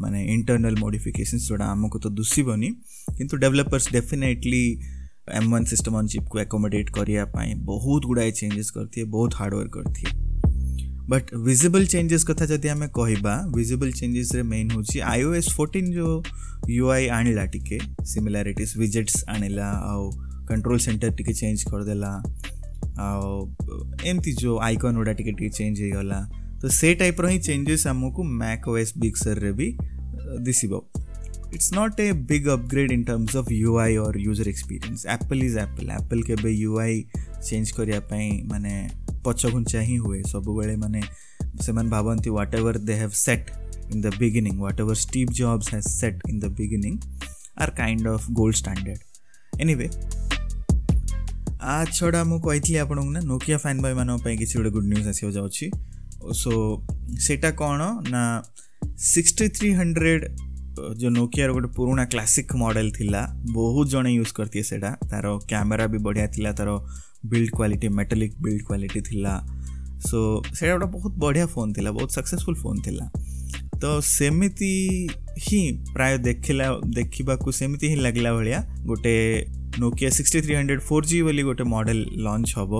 माने 0.00 0.24
इंटरनल 0.34 0.76
मॉडिफिकेशंस 0.80 1.46
जोड़ा 1.48 1.64
आम 1.66 1.88
को 1.88 1.98
तो 1.98 2.10
दुसिबनी 2.18 2.68
किंतु 3.18 3.36
developers 3.44 3.90
definitely 3.92 4.64
M 5.42 5.50
one 5.54 5.64
system 5.72 5.94
on 5.96 6.06
chip 6.14 6.24
को 6.32 6.38
एकोमोडेट 6.40 6.90
करने 6.98 7.54
बहुत 7.72 8.04
गुड़ाए 8.06 8.30
चेंजेस 8.40 8.70
करती 8.78 9.00
है 9.00 9.06
बहुत 9.16 9.34
हार्डवर्क 9.36 9.72
करती 9.78 10.04
है 10.10 10.22
बट 11.10 11.34
विजिबल 11.46 11.86
चेंजेस 11.86 12.24
कथा 12.30 12.46
जदि 12.54 12.68
आम 12.74 12.86
कह 12.98 13.14
विजिबल 13.56 13.92
चेंजेस 13.92 14.34
रे 14.34 14.42
मेन 14.52 14.70
हूँ 14.70 14.84
आईओएस 15.12 15.48
फोर्टिन 15.56 15.90
जो 15.92 16.22
यूआई 16.70 17.06
आणला 17.18 17.44
टिके 17.56 17.78
सिमिलारिटीज 18.12 18.74
विजेट्स 18.76 19.24
आणला 19.28 19.70
आउ 19.92 20.10
કંટ્રોલ 20.50 20.78
સેન્ટર 20.86 21.10
ଟିକେ 21.18 21.32
ଚେଞ୍ଜ 21.40 21.64
କରିଦେଲା 21.70 22.10
ଆଉ 23.06 23.30
ଏମିତି 24.10 24.32
ଯେଉଁ 24.42 24.56
ଆଇକନ୍ 24.68 24.96
ଗୁଡ଼ା 25.00 25.12
ଟିକେ 25.22 25.32
ଟିକେ 25.40 25.74
तो 26.62 26.68
से 26.80 26.90
ତ 27.00 27.02
ସେ 27.04 27.08
चेंजेस 27.08 27.30
ହିଁ 27.30 27.38
ଚେଞ୍ଜେସ୍ 27.46 27.84
ଆମକୁ 27.92 28.20
ମ୍ୟାକ୍ 28.40 28.66
ଓଏସ୍ 28.72 28.92
ବିକ୍ସର୍ରେ 29.04 29.50
ବି 29.60 29.66
ଦିଶିବ 30.48 30.72
it's 31.54 31.70
not 31.78 32.00
a 32.00 32.06
big 32.30 32.46
upgrade 32.56 32.92
in 32.92 33.02
terms 33.10 33.34
of 33.40 33.50
you 33.60 33.74
और 34.04 34.18
user 34.26 34.48
experience 34.54 35.04
Apple 35.16 35.42
is 35.48 35.56
Apple 35.64 35.90
Apple 35.98 36.22
केवे 36.30 36.50
यू 36.52 36.78
आई 36.84 37.04
चेंज 37.48 37.70
करने 37.80 38.30
माने 38.52 38.74
पछघुंचा 39.26 39.80
ही 39.90 39.96
हुए 40.06 40.20
सब 40.22 40.28
सबुबले 40.32 40.76
माने 40.86 41.00
से 41.66 41.72
भावती 41.94 42.30
whatever 42.62 42.78
they 42.90 42.94
have 43.04 43.10
set 43.26 43.50
in 43.94 44.00
the 44.08 44.14
beginning 44.24 44.58
whatever 44.84 44.94
Steve 45.06 45.28
Jobs 45.42 45.72
has 45.74 45.84
set 46.00 46.22
in 46.30 46.38
the 46.46 46.52
beginning 46.62 46.98
are 47.62 47.70
kind 47.82 48.06
of 48.16 48.30
gold 48.40 48.56
standard 48.62 49.60
anyway 49.60 49.88
आ 51.66 51.84
छड़ा 51.90 52.22
मुझे 52.30 52.42
कही 52.46 52.76
आपन 52.76 52.96
को 52.98 53.10
ना 53.10 53.20
नोकिया 53.24 53.56
फैन 53.58 53.78
भाई 53.82 53.94
मानी 53.98 54.36
किसी 54.36 54.58
गोटे 54.58 54.70
गुड 54.70 54.84
न्यूज 54.86 55.06
आसो 55.08 56.56
सेटा 57.26 57.52
ना 57.76 58.26
सिक्सटी 59.10 59.48
थ्री 59.58 59.70
हंड्रेड 59.78 60.26
जो 61.02 61.08
नोकिया 61.16 61.46
गोटे 61.52 61.68
पुराणा 61.76 62.04
क्लासिक 62.14 62.52
मॉडल 62.64 62.90
थी 62.98 63.08
बहुत 63.12 63.88
जन 63.90 64.06
यूज 64.12 64.30
करती 64.40 64.62
है 64.72 64.78
तार 64.92 65.26
कैमेरा 65.54 65.86
भी 65.94 65.98
बढ़िया 66.08 66.26
थिला 66.36 66.52
तार 66.60 66.68
build 67.32 67.50
quality 67.56 67.88
metallic 68.02 68.36
build 68.42 68.66
quality 68.66 69.00
थी 69.08 69.24
सो 70.08 70.22
से 70.54 70.72
गोटे 70.72 70.86
बहुत 70.98 71.16
बढ़िया 71.26 71.46
फोन 71.56 71.72
थिला 71.76 71.92
बहुत 72.02 72.12
सक्सेसफुल 72.20 72.54
फोन 72.62 72.82
थी 72.86 72.98
तो 73.82 74.00
सेमती 74.12 74.74
ही 75.48 75.66
प्राय 75.92 76.18
देखला 76.30 76.70
देखा 77.00 77.40
सेमती 77.64 77.88
ही 77.88 77.94
लगला 78.06 78.34
भाया 78.34 78.64
गोटे 78.86 79.14
Nokia 79.82 80.10
sixty 80.18 80.38
three 80.44 80.52
hundred 80.58 80.82
four 80.90 81.06
G 81.10 81.16
ବୋଲି 81.26 81.42
ଗୋଟେ 81.48 81.64
ମଡ଼େଲ 81.74 82.00
ଲଞ୍ଚ 82.26 82.48
ହେବ 82.58 82.72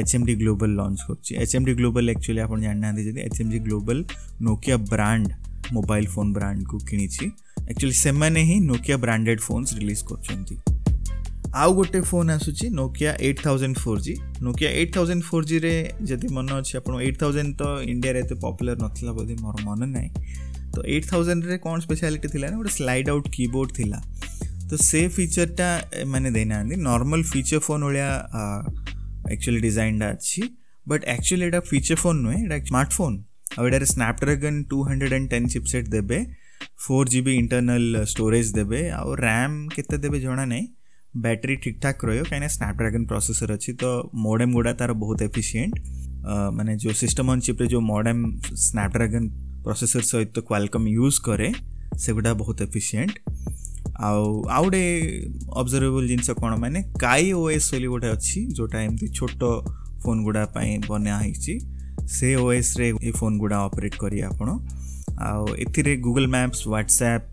H 0.00 0.10
M 0.16 0.24
D 0.28 0.34
global 0.42 0.72
launch 0.80 0.98
କରୁଛି 1.08 1.30
H 1.42 1.50
M 1.56 1.64
D 1.68 1.72
global 1.80 2.08
actually 2.14 2.40
ଆପଣ 2.46 2.56
ଜାଣିନାହାନ୍ତି 2.66 3.02
ଯଦି 3.08 3.20
H 3.26 3.36
M 3.42 3.50
D 3.54 3.60
global 3.68 4.00
Nokia 4.48 4.76
brand 4.92 5.28
mobile 5.76 6.04
phone 6.16 6.30
ବ୍ରାଣ୍ଡକୁ 6.38 6.74
କିଣିଛି 6.88 7.24
ଆକ୍ଚୁଆଲି 7.72 7.94
ସେମାନେ 8.04 8.40
ହିଁ 8.50 8.56
ନୋକିଆ 8.70 8.96
ବ୍ରାଣ୍ଡେଡ଼ 9.06 9.40
ଫୋନ୍ସ 9.48 9.68
ରିଲିଜ୍ 9.80 10.02
କରୁଛନ୍ତି 10.10 10.54
ଆଉ 11.62 11.70
ଗୋଟେ 11.78 12.00
ଫୋନ୍ 12.12 12.28
ଆସୁଛି 12.36 12.66
Nokia 12.80 13.10
eight 13.26 13.38
thousand 13.46 13.76
four 13.84 14.00
G 14.06 14.14
Nokia 14.46 14.68
eight 14.78 14.90
thousand 14.96 15.22
four 15.30 15.44
ଜିରେ 15.50 15.72
ଯଦି 16.10 16.26
ମନେ 16.36 16.52
ଅଛି 16.60 16.72
ଆପଣ 16.80 16.92
ଏଇଟ୍ 17.06 17.18
ଥାଉଜେଣ୍ଡ 17.22 17.50
ତ 17.60 17.64
ଇଣ୍ଡିଆରେ 17.92 18.18
ଏତେ 18.24 18.34
ପପୁଲାର 18.44 18.76
ନଥିଲା 18.86 19.10
ବୋଧେ 19.18 19.34
ମୋର 19.44 19.56
ମନେ 19.68 19.86
ନାହିଁ 19.96 20.10
ତ 20.74 20.76
ଏଇଟ୍ 20.94 21.06
ଥାଉଜେଣ୍ଡରେ 21.12 21.56
କ'ଣ 21.66 21.76
ସ୍ପେଶାଲିଟି 21.86 22.26
ଥିଲା 22.34 22.44
ନା 22.52 22.56
ଗୋଟେ 22.60 22.72
ସ୍ଲାଇଡ୍ 22.78 23.06
ଆଉଟ୍ 23.12 23.28
କିବୋର୍ଡ଼ 23.36 23.70
ଥିଲା 23.78 23.98
तो 24.70 24.76
ಸೇವ್ 24.90 25.10
ಫೀಚರ್ಟಾ 25.16 25.66
ಮನೆದೇನಾಂದಿ 26.12 26.76
ನಾರ್ಮಲ್ 26.90 27.22
ಫೀಚರ್ 27.32 27.60
ಫೋನ್ 27.66 27.82
ಒಳ್ಳೆಯ 27.88 28.06
ಆ್ಯಕ್ಚುಲಿ 28.40 29.60
ಡಿಸೈನ್ಡ್ 29.66 30.02
ಆಚಿ 30.06 30.42
ಬಟ್ 30.90 31.04
ಆ್ಯಕ್ಚುಲಿ 31.12 31.44
ಎಡ 31.48 31.58
ಫೀಚರ್ 31.68 31.98
ಫೋನ್ 32.04 32.18
ನುಹೆ 32.24 32.38
ಎಡ 32.46 32.54
ಸ್ಮಾರ್ಟ್ 32.70 32.94
ಫೋನ್ 32.98 33.16
ଆଉ 33.58 33.66
ଏଠାରେ 33.68 33.86
Snapdragon 33.94 34.56
two 34.70 34.78
hundred 34.88 35.14
and 35.18 35.24
ten 35.34 35.46
chipset 35.54 35.86
ଦେବେ 35.96 36.18
four 36.86 37.08
G 37.12 37.20
B 37.28 37.32
internal 37.42 37.88
storage 38.14 38.48
ଦେବେ 38.58 38.80
ଆଉ 38.98 39.10
ରାମ୍ 39.26 39.56
କେତେ 39.76 39.96
ଦେବେ 40.04 40.18
ଜଣା 40.26 40.44
ନାହିଁ 40.52 40.64
ବ୍ୟାଟେରୀ 41.26 41.54
ଠିକ୍ଠାକ୍ 41.66 41.98
ରହିବ 42.08 42.22
କାହିଁକିନା 42.30 42.48
ସ୍ନାପଡ୍ରାଗନ୍ 42.58 43.04
ପ୍ରୋସେସର୍ 43.12 43.52
ଅଛି 43.56 43.70
ତ 43.82 43.84
ମଡ଼େମ୍ 44.24 44.52
ଗୁଡ଼ା 44.56 44.72
ତା'ର 44.80 44.92
ବହୁତ 45.04 45.18
ଏଫିସିଏଣ୍ଟ 45.30 45.74
ମାନେ 46.56 46.72
ଯେଉଁ 46.84 46.94
ସିଷ୍ଟମ୍ 47.02 47.28
ଅନ୍ 47.34 47.40
ଚିପ୍ରେ 47.46 47.66
ଯେଉଁ 47.72 47.82
ମଡ଼େମ୍ 47.92 48.22
ସ୍ନାପଡ୍ରାଗନ୍ 48.68 49.26
ପ୍ରୋସେସର୍ 49.66 50.06
ସହିତ 50.12 50.36
କ୍ୱାଲକମ୍ 50.48 50.86
ୟୁଜ୍ 50.98 51.18
କରେ 51.28 51.48
ସେଗୁଡ଼ା 52.04 52.32
ବହୁତ 52.42 52.58
ଏଫିସିଏଣ୍ଟ 52.68 53.14
ଆଉ 54.08 54.22
ଆଉ 54.56 54.62
ଗୋଟେ 54.64 54.80
ଅବଜର୍ଭେବଲ୍ 55.60 56.06
ଜିନିଷ 56.10 56.28
କ'ଣ 56.40 56.52
ମାନେ 56.64 56.80
କାଇ 57.04 57.26
ଓଏସ୍ 57.42 57.68
ବୋଲି 57.72 57.86
ଗୋଟେ 57.92 58.08
ଅଛି 58.16 58.38
ଯେଉଁଟା 58.56 58.78
ଏମିତି 58.86 59.06
ଛୋଟ 59.18 59.40
ଫୋନ୍ 60.02 60.20
ଗୁଡ଼ା 60.26 60.42
ପାଇଁ 60.56 60.72
ବନା 60.90 61.14
ହେଇଛି 61.24 61.54
ସେ 62.16 62.28
ଓଏସ୍ରେ 62.46 62.86
ଏ 63.08 63.10
ଫୋନ୍ 63.20 63.36
ଗୁଡ଼ା 63.44 63.58
ଅପରେଟ୍ 63.68 63.96
କରିବେ 64.02 64.24
ଆପଣ 64.30 64.48
ଆଉ 65.28 65.44
ଏଥିରେ 65.64 65.92
Google 66.06 66.28
Maps 66.36 66.58
WhatsApp 66.72 67.26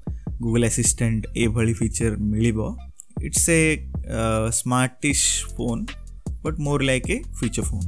Google 0.46 0.66
Assistant 0.70 1.24
ଏଭଳି 1.46 1.74
ଫିଚର୍ 1.82 2.16
ମିଳିବ 2.32 2.60
it's 3.28 3.46
a 3.60 3.62
smartish 4.62 5.26
phone 5.58 5.84
but 6.46 6.58
ମୋର 6.68 6.80
ଲାଇକ୍ 6.92 7.08
ଏ 7.16 7.18
ଫିଚର୍ 7.40 7.66
ଫୋନ୍ 7.72 7.88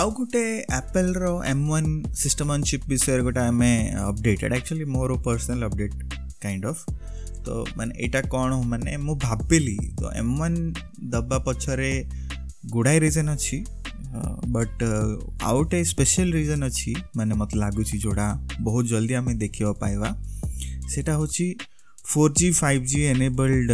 ଆଉ 0.00 0.10
ଗୋଟେ 0.18 0.42
ଆପଲ୍ର 0.74 1.22
M 1.48 1.62
one 1.70 1.88
system 2.20 2.50
on 2.52 2.62
chip 2.68 2.84
ବିଷୟରେ 2.90 3.22
ଗୋଟେ 3.26 3.40
ଆମେ 3.48 3.68
ଅପଡ଼େଟେଡ଼୍ 4.10 4.54
ଆକ୍ଚୁଆଲି 4.58 4.84
ମୋର 4.94 5.10
ପର୍ସନାଲ୍ 5.26 5.64
ଅପଡ଼େଟ୍ 5.68 5.96
କାଇଣ୍ଡ 6.44 6.64
ଅଫ୍ 6.72 6.80
ତ 7.46 7.48
ମାନେ 7.78 7.92
ଏଇଟା 8.04 8.20
କ'ଣ 8.34 8.50
ମାନେ 8.70 8.92
ମୁଁ 9.06 9.16
ଭାବିଲି 9.26 9.76
ତ 10.00 10.02
ଏମ୍ 10.22 10.32
ୱାନ୍ 10.38 10.56
ଦେବା 11.14 11.38
ପଛରେ 11.48 11.90
ଗୁଡ଼ାଏ 12.74 12.96
ରିଜନ୍ 13.06 13.28
ଅଛି 13.34 13.58
ବଟ୍ 14.54 14.80
ଆଉ 15.46 15.54
ଗୋଟେ 15.58 15.80
ସ୍ପେଶିଆଲ୍ 15.92 16.30
ରିଜନ୍ 16.38 16.64
ଅଛି 16.70 16.92
ମାନେ 17.18 17.32
ମୋତେ 17.40 17.54
ଲାଗୁଛି 17.64 17.94
ଯେଉଁଟା 18.04 18.26
ବହୁତ 18.66 18.84
ଜଲ୍ଦି 18.92 19.14
ଆମେ 19.20 19.32
ଦେଖିବାକୁ 19.44 19.76
ପାଇବା 19.84 20.08
ସେଇଟା 20.92 21.12
ହେଉଛି 21.20 21.46
four 22.12 22.30
G 22.40 22.48
five 22.62 22.82
G 22.92 23.00
enabled 23.12 23.70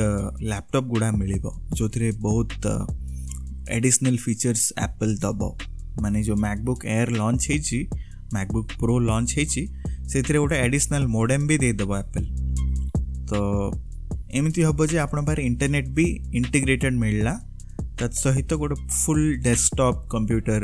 laptop 0.50 0.84
ଗୁଡ଼ା 0.92 1.08
ମିଳିବ 1.20 1.44
ଯେଉଁଥିରେ 1.78 2.08
ବହୁତ 2.28 2.62
ଆଡ଼ିସନାଲ୍ 3.74 4.20
ଫିଚର୍ସ 4.26 4.64
ଆପଲ୍ 4.88 5.14
ଦେବ 5.26 5.42
ମାନେ 6.04 6.22
ଯେଉଁ 6.28 6.36
ମ୍ୟାକବୁକ୍ 6.46 6.84
ଏୟାର 6.94 7.10
ଲଞ୍ଚ 7.20 7.42
ହେଇଛି 7.52 7.78
ମ୍ୟାକବୁକ୍ 8.36 8.72
ପ୍ରୋ 8.82 8.94
ଲଞ୍ଚ 9.10 9.30
ହେଇଛି 9.38 9.62
ସେଥିରେ 10.12 10.38
ଗୋଟେ 10.44 10.56
ଆଡ଼ିସନାଲ୍ 10.64 11.06
ମୋଡ଼େମ୍ 11.16 11.44
ବି 11.50 11.56
ଦେଇଦେବ 11.64 11.92
ଆପଲ୍ 12.04 12.26
ତ 13.30 13.32
ଏମିତି 14.38 14.60
ହେବ 14.68 14.78
ଯେ 14.92 14.98
ଆପଣଙ୍କ 15.06 15.26
ପାଖରେ 15.30 15.42
ଇଣ୍ଟରନେଟ୍ 15.50 15.88
ବି 16.00 16.06
ଇଣ୍ଟିଗ୍ରେଟେଡ଼୍ 16.40 16.98
ମିଳିଲା 17.04 17.34
ତା 18.00 18.06
ସହିତ 18.24 18.50
ଗୋଟେ 18.64 18.76
ଫୁଲ୍ 19.00 19.26
ଡେସ୍କଟପ୍ 19.48 20.02
କମ୍ପ୍ୟୁଟର 20.14 20.62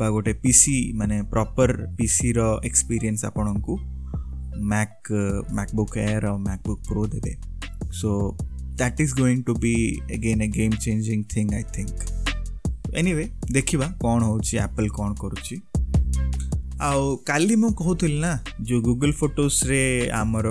ବା 0.00 0.06
ଗୋଟେ 0.16 0.32
ପି 0.42 0.50
ସି 0.62 0.76
ମାନେ 1.00 1.16
ପ୍ରପର୍ 1.34 1.74
ପିସିର 2.00 2.38
ଏକ୍ସପିରିଏନ୍ସ 2.68 3.22
ଆପଣଙ୍କୁ 3.30 3.74
ମ୍ୟାକ୍ 4.70 5.12
ମ୍ୟାକବୁକ୍ 5.58 5.92
ଏୟାର 6.06 6.22
ଆଉ 6.32 6.36
ମ୍ୟାକବୁକ୍ 6.48 6.80
ପ୍ରୋ 6.90 7.02
ଦେବେ 7.16 7.32
so 8.00 8.12
that 8.80 9.00
is 9.04 9.14
going 9.22 9.36
to 9.48 9.52
be 9.66 9.74
again 10.18 10.40
a 10.48 10.48
game 10.58 10.76
changing 10.86 11.18
thing 11.34 11.54
I 11.60 11.64
think 11.78 12.17
anyway 12.98 13.24
ଦେଖିବା 13.56 13.86
କ'ଣ 14.02 14.20
ହେଉଛି 14.28 14.54
ଆପଲ୍ 14.66 14.88
କ'ଣ 14.98 15.10
କରୁଛି 15.22 15.56
ଆଉ 16.86 17.02
କାଲି 17.28 17.56
ମୁଁ 17.62 17.70
କହୁଥିଲି 17.80 18.16
ନା 18.24 18.30
ଯେଉଁ 18.68 18.80
ଗୁଗୁଲ୍ 18.86 19.14
ଫଟୋସ୍ରେ 19.20 19.80
ଆମର 20.20 20.46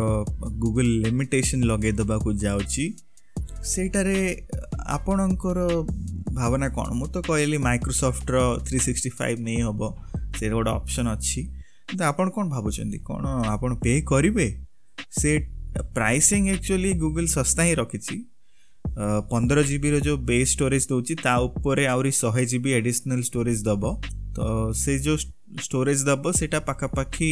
ଗୁଗୁଲ୍ 0.64 0.92
ଲିମିଟେସନ୍ 1.06 1.64
ଲଗାଇ 1.72 1.92
ଦେବାକୁ 2.02 2.30
ଯାଉଛି 2.44 2.86
ସେଇଟାରେ 3.72 4.16
ଆପଣଙ୍କର 4.98 5.60
ଭାବନା 6.40 6.68
କ'ଣ 6.78 6.90
ମୁଁ 7.00 7.08
ତ 7.16 7.16
କହିଲି 7.30 7.58
ମାଇକ୍ରୋସଫ୍ଟର 7.68 8.36
ଥ୍ରୀ 8.68 8.78
ସିକ୍ସଟି 8.86 9.12
ଫାଇଭ୍ 9.20 9.38
ନେଇ 9.48 9.60
ହେବ 9.68 9.82
ସେଇଟା 10.38 10.54
ଗୋଟେ 10.58 10.72
ଅପସନ୍ 10.80 11.10
ଅଛି 11.16 11.42
କିନ୍ତୁ 11.88 12.04
ଆପଣ 12.12 12.26
କ'ଣ 12.36 12.46
ଭାବୁଛନ୍ତି 12.56 12.98
କ'ଣ 13.10 13.24
ଆପଣ 13.56 13.72
ପେ 13.84 13.94
କରିବେ 14.14 14.48
ସେ 15.20 15.30
ପ୍ରାଇସିଂ 15.98 16.42
ଆକ୍ଚୁଆଲି 16.56 16.90
ଗୁଗୁଲ୍ 17.04 17.30
ଶସ୍ତା 17.38 17.62
ହିଁ 17.68 17.76
ରଖିଛି 17.84 18.16
ପନ୍ଦର 19.32 19.62
ଜିବିର 19.70 19.96
ଯେଉଁ 20.06 20.18
ବେସ୍ 20.30 20.52
ଷ୍ଟୋରେଜ୍ 20.56 20.86
ଦେଉଛି 20.92 21.16
ତା 21.26 21.34
ଉପରେ 21.48 21.84
ଆହୁରି 21.94 22.12
ଶହେ 22.22 22.44
ଜିବି 22.54 22.72
ଆଡ଼ିସନାଲ୍ 22.78 23.24
ଷ୍ଟୋରେଜ୍ 23.30 23.62
ଦେବ 23.68 23.84
ତ 24.38 24.48
ସେ 24.84 24.94
ଯେଉଁ 25.08 25.18
ଷ୍ଟୋରେଜ୍ 25.68 26.02
ଦେବ 26.10 26.24
ସେଇଟା 26.40 26.60
ପାଖାପାଖି 26.70 27.32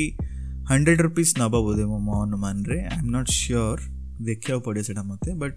ହଣ୍ଡ୍ରେଡ଼ 0.71 0.99
ରୁପିଜ୍ 1.07 1.31
ନେବ 1.41 1.53
ବୋଧେ 1.67 1.85
ମୋ 2.09 2.13
ଅନୁମାନରେ 2.25 2.77
ଆଇ 2.83 2.93
ଏମ୍ 2.97 3.09
ନଟ୍ 3.15 3.31
ସିଓର୍ 3.39 3.81
ଦେଖିବାକୁ 4.27 4.61
ପଡ଼େ 4.67 4.81
ସେଇଟା 4.87 5.03
ମୋତେ 5.09 5.31
ବଟ୍ 5.41 5.55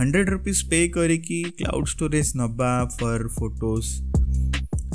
ହଣ୍ଡ୍ରେଡ଼ 0.00 0.26
ରୁପିଜ୍ 0.36 0.60
ପେ 0.72 0.80
କରିକି 0.96 1.38
କ୍ଲାଉଡ଼ 1.58 1.86
ଷ୍ଟୋରେଜ୍ 1.94 2.30
ନେବା 2.42 2.72
ଫର୍ 2.98 3.24
ଫଟୋଜ୍ 3.38 3.88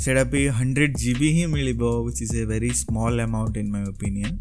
ସେଇଟା 0.04 0.24
ବି 0.34 0.42
ହଣ୍ଡ୍ରେଡ଼ 0.58 0.92
ଜିବି 1.04 1.28
ହିଁ 1.40 1.46
ମିଳିବ 1.56 1.80
which 2.04 2.20
is 2.26 2.34
a 2.42 2.44
very 2.52 2.70
small 2.84 3.18
amount 3.26 3.54
in 3.62 3.70
my 3.74 3.84
opinion 3.94 4.36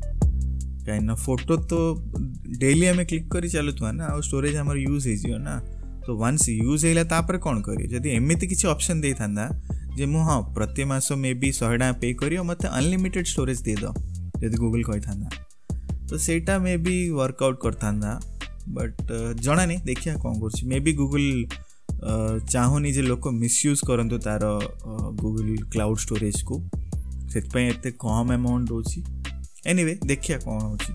କାହିଁକିନା 0.86 1.16
ଫଟୋ 1.26 1.54
ତ 1.72 1.82
ଡେଲି 2.64 2.86
ଆମେ 2.94 3.04
କ୍ଲିକ୍ 3.12 3.26
କରି 3.34 3.48
ଚାଲୁଥିବା 3.58 3.90
ନା 4.00 4.06
ଆଉ 4.14 4.22
ଷ୍ଟୋରେଜ୍ 4.30 4.56
ଆମର 4.64 4.78
ୟୁଜ୍ 4.90 5.06
ହେଇଯିବ 5.10 5.38
ନା 5.50 5.56
ତ 6.12 6.16
ୱାନ୍ସ 6.22 6.44
ୟୁଜ୍ 6.66 6.82
ହେଇଗଲା 6.86 7.04
ତାପରେ 7.14 7.38
କ'ଣ 7.46 7.58
କରିବେ 7.68 7.88
ଯଦି 7.94 8.08
ଏମିତି 8.20 8.46
କିଛି 8.52 8.66
ଅପସନ୍ 8.76 9.00
ଦେଇଥାନ୍ତା 9.06 9.46
ଯେ 9.98 10.06
ମୁଁ 10.14 10.22
ହଁ 10.30 10.38
ପ୍ରତି 10.58 10.84
ମାସ 10.92 11.08
ମେ 11.24 11.30
ବି 11.42 11.50
ଶହେ 11.60 11.76
ଟଙ୍କା 11.82 11.96
ପେ 12.02 12.10
କରିବ 12.22 12.42
ମୋତେ 12.50 12.66
ଅନଲିମିଟେଡ଼୍ 12.80 13.28
ଷ୍ଟୋରେଜ୍ 13.34 13.62
ଦେଇଦେବ 13.68 13.90
ଯଦି 14.44 14.56
ଗୁଗୁଲ୍ 14.64 14.86
କହିଥାନ୍ତା 14.90 15.30
ତ 16.10 16.12
ସେଇଟା 16.26 16.54
ମେ 16.66 16.74
ବି 16.86 16.96
ୱାର୍କଆଉଟ୍ 17.20 17.58
କରିଥାନ୍ତା 17.64 18.12
ବଟ୍ 18.76 18.98
ଜଣା 19.46 19.64
ନାହିଁ 19.70 19.80
ଦେଖିବା 19.90 20.16
କ'ଣ 20.24 20.32
କରୁଛି 20.42 20.62
ମେ 20.72 20.78
ବି 20.86 20.92
ଗୁଗୁଲ୍ 21.02 21.30
ଚାହୁଁନି 22.54 22.90
ଯେ 22.96 23.02
ଲୋକ 23.12 23.26
ମିସ୍ୟୁଜ୍ 23.44 23.80
କରନ୍ତୁ 23.90 24.16
ତା'ର 24.28 24.46
ଗୁଗୁଲ୍ 25.22 25.54
କ୍ଲାଉଡ଼ 25.74 25.98
ଷ୍ଟୋରେଜ୍କୁ 26.06 26.56
ସେଥିପାଇଁ 27.34 27.66
ଏତେ 27.74 27.90
କମ୍ 28.04 28.16
ଆମାଉଣ୍ଟ 28.38 28.66
ଦେଉଛି 28.72 29.00
ଏନିୱେ 29.72 29.94
ଦେଖିବା 30.10 30.38
କ'ଣ 30.46 30.58
ହେଉଛି 30.66 30.92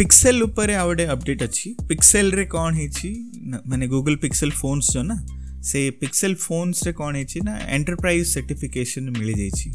ପିକ୍ସେଲ୍ 0.00 0.42
ଉପରେ 0.44 0.74
ଆଉ 0.80 0.86
ଗୋଟେ 0.88 1.04
ଅପଡ଼େଟ୍ 1.14 1.42
ଅଛି 1.46 1.68
ପିକ୍ସେଲ୍ରେ 1.88 2.44
କ'ଣ 2.52 2.68
ହେଇଛି 2.76 3.08
ମାନେ 3.70 3.86
ଗୁଗୁଲ୍ 3.94 4.16
ପିକ୍ସେଲ୍ 4.22 4.54
ଫୋନ୍ସ 4.60 4.84
ଯେଉଁ 4.94 5.04
ନା 5.08 5.16
ସେ 5.70 5.80
ପିକ୍ସେଲ୍ 6.02 6.36
ଫୋନ୍ସରେ 6.44 6.92
କ'ଣ 7.00 7.12
ହେଇଛି 7.20 7.38
ନା 7.48 7.54
ଏଣ୍ଟରପ୍ରାଇଜ୍ 7.74 8.24
ସାର୍ଟିଫିକେସନ୍ 8.36 9.06
ମିଳିଯାଇଛି 9.18 9.68